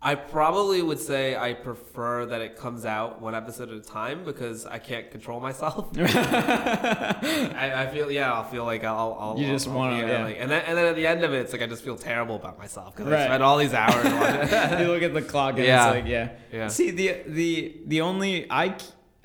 [0.00, 4.24] I probably would say I prefer that it comes out one episode at a time
[4.24, 5.88] because I can't control myself.
[5.98, 9.16] I, I feel yeah, I'll feel like I'll.
[9.18, 10.24] I'll You I'll- just wanna- yeah.
[10.24, 11.96] like, and then and then at the end of it, it's like I just feel
[11.96, 13.22] terrible about myself because Right.
[13.22, 14.04] I spent all these hours.
[14.04, 15.88] watching- you look at the clock and Yeah.
[15.88, 16.28] it's like yeah.
[16.52, 16.68] Yeah.
[16.68, 18.76] See the the the only I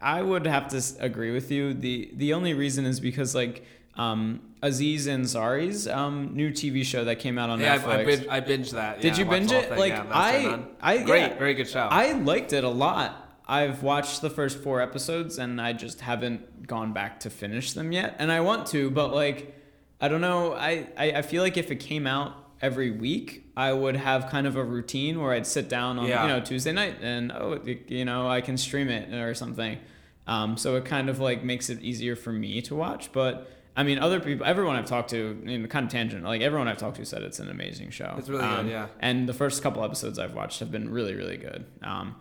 [0.02, 1.74] I would have to agree with you.
[1.74, 3.64] The the only reason is because like
[3.96, 7.88] um Aziz Ansari's um new TV show that came out on yeah, Netflix.
[7.88, 9.02] I, I, binge, I binged that.
[9.02, 9.70] Did yeah, you binge it?
[9.70, 10.60] thing, Like yeah, I.
[10.82, 11.38] I great, yeah.
[11.38, 11.88] very good show.
[11.92, 13.20] I liked it a lot.
[13.46, 17.92] I've watched the first four episodes and I just haven't gone back to finish them
[17.92, 18.16] yet.
[18.20, 19.60] And I want to, but like,
[20.00, 20.54] I don't know.
[20.54, 24.48] I, I, I feel like if it came out every week, I would have kind
[24.48, 28.06] of a routine where I'd sit down on, you know, Tuesday night and, oh, you
[28.06, 29.78] know, I can stream it or something.
[30.26, 33.12] Um, so it kind of like makes it easier for me to watch.
[33.12, 36.42] But I mean, other people, everyone I've talked to, you know, kind of tangent, like
[36.42, 38.14] everyone I've talked to said it's an amazing show.
[38.18, 38.88] It's really good, Um, yeah.
[39.00, 41.66] And the first couple episodes I've watched have been really, really good.
[41.82, 42.16] Um,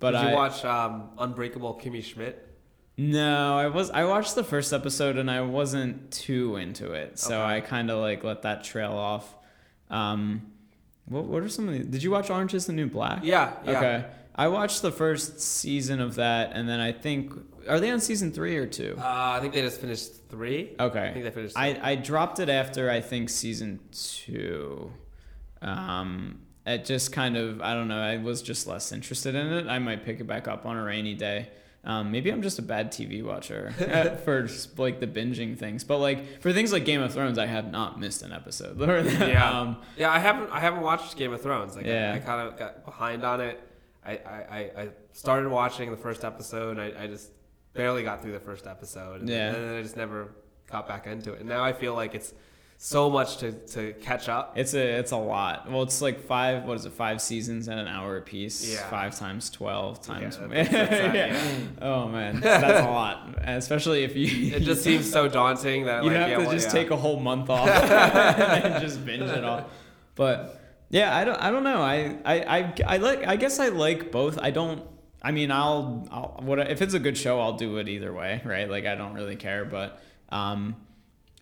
[0.00, 2.42] but Did I, you watch um, Unbreakable Kimmy Schmidt?
[2.98, 3.90] No, I was.
[3.90, 7.56] I watched the first episode and I wasn't too into it, so Okay.
[7.56, 9.34] I kind of like let that trail off.
[9.90, 10.50] Um,
[11.04, 11.84] what What are some of the?
[11.84, 13.20] Did you watch Orange Is the New Black?
[13.22, 13.70] Yeah, yeah.
[13.78, 14.04] Okay.
[14.34, 17.32] I watched the first season of that, and then I think
[17.68, 18.96] are they on season three or two?
[18.98, 20.74] Uh, I think they just finished three.
[20.78, 21.08] Okay.
[21.08, 21.56] I think they finished.
[21.56, 24.92] I, I dropped it after I think season two.
[25.62, 28.00] Um, it just kind of I don't know.
[28.00, 29.66] I was just less interested in it.
[29.68, 31.48] I might pick it back up on a rainy day.
[31.84, 35.84] Um, maybe I'm just a bad TV watcher uh, for just, like the binging things.
[35.84, 38.76] But like for things like Game of Thrones, I have not missed an episode.
[38.80, 40.10] yeah, um, yeah.
[40.10, 41.76] I haven't I haven't watched Game of Thrones.
[41.76, 42.12] Like Yeah.
[42.12, 43.60] I, I kind of got behind on it.
[44.04, 44.18] I, I,
[44.50, 46.78] I- I started watching the first episode.
[46.78, 47.30] I, I just
[47.76, 49.20] barely got through the first episode.
[49.20, 49.54] And, Yeah.
[49.54, 50.28] and then I just never
[50.70, 51.40] got back into it.
[51.40, 52.32] And now I feel like it's
[52.78, 54.52] so much to, to catch up.
[54.58, 55.70] it's a it's a lot.
[55.70, 56.64] Well, it's like five.
[56.64, 56.92] What is it?
[56.92, 58.70] Five seasons and an hour apiece.
[58.74, 58.86] Yeah.
[58.90, 60.36] Five times twelve times.
[60.36, 61.58] that- that's- that's- Yeah.
[61.80, 63.34] Oh man, that's a lot.
[63.40, 64.54] Especially if you.
[64.54, 66.72] It just seems so daunting that You like, have yeah, to well, just yeah.
[66.82, 69.70] take a whole month off and just binge it all.
[70.14, 70.60] But
[70.90, 71.36] yeah, I don't.
[71.42, 71.80] I don't know.
[71.80, 73.26] I, I, I, I like.
[73.26, 74.38] I guess I like both.
[74.40, 74.82] I don't.
[75.26, 76.06] I mean, I'll.
[76.12, 76.40] I'll.
[76.40, 77.40] What if it's a good show?
[77.40, 78.70] I'll do it either way, right?
[78.70, 79.64] Like I don't really care.
[79.64, 80.76] But um,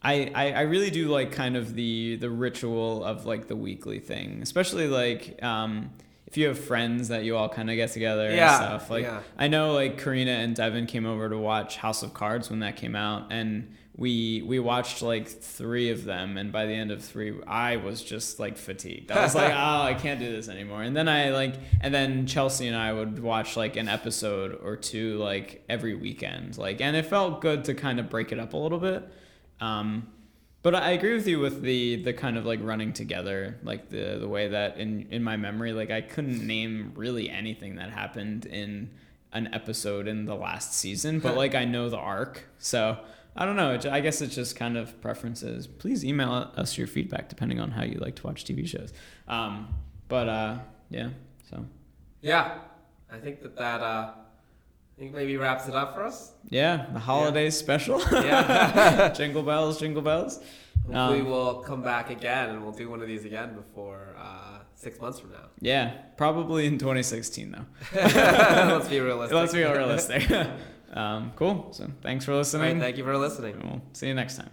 [0.02, 3.98] I, I, I really do like kind of the the ritual of like the weekly
[4.00, 5.90] thing, especially like um.
[6.26, 9.04] If you have friends that you all kind of get together Yeah, and stuff, like
[9.04, 9.20] yeah.
[9.38, 12.74] I know like Karina and Devin came over to watch House of Cards when that
[12.74, 17.02] came out, and we we watched like three of them, and by the end of
[17.02, 19.12] three, I was just like fatigued.
[19.12, 20.82] I was like, oh, I can't do this anymore.
[20.82, 24.76] And then I like, and then Chelsea and I would watch like an episode or
[24.76, 28.52] two like every weekend, like, and it felt good to kind of break it up
[28.52, 29.08] a little bit.
[29.60, 30.08] Um,
[30.62, 34.16] but I agree with you with the the kind of like running together, like the
[34.18, 38.46] the way that in in my memory, like I couldn't name really anything that happened
[38.46, 38.90] in
[39.32, 42.98] an episode in the last season, but like I know the arc, so
[43.36, 43.78] I don't know.
[43.90, 45.66] I guess it's just kind of preferences.
[45.66, 48.92] Please email us your feedback depending on how you like to watch TV shows.
[49.26, 49.74] Um,
[50.08, 50.58] but uh,
[50.90, 51.08] yeah,
[51.50, 51.64] so
[52.22, 52.58] Yeah,
[53.12, 54.10] I think that that uh,
[54.96, 56.32] I think maybe wraps it up for us.
[56.48, 58.00] yeah, the holiday special.
[58.12, 59.08] Yeah.
[59.16, 60.40] jingle bells, jingle bells.
[60.86, 64.58] Hopefully, Um, we'll come back again and we'll do one of these again before uh,
[64.74, 65.46] six months from now.
[65.60, 67.64] Yeah, probably in 2016 though.
[68.04, 69.34] Let's be realistic.
[69.34, 70.30] Let's be realistic.
[70.94, 71.68] Um, cool.
[71.72, 72.80] So thanks for All right, listening.
[72.80, 73.54] thank you for listening.
[73.54, 74.50] And we'll see you next time.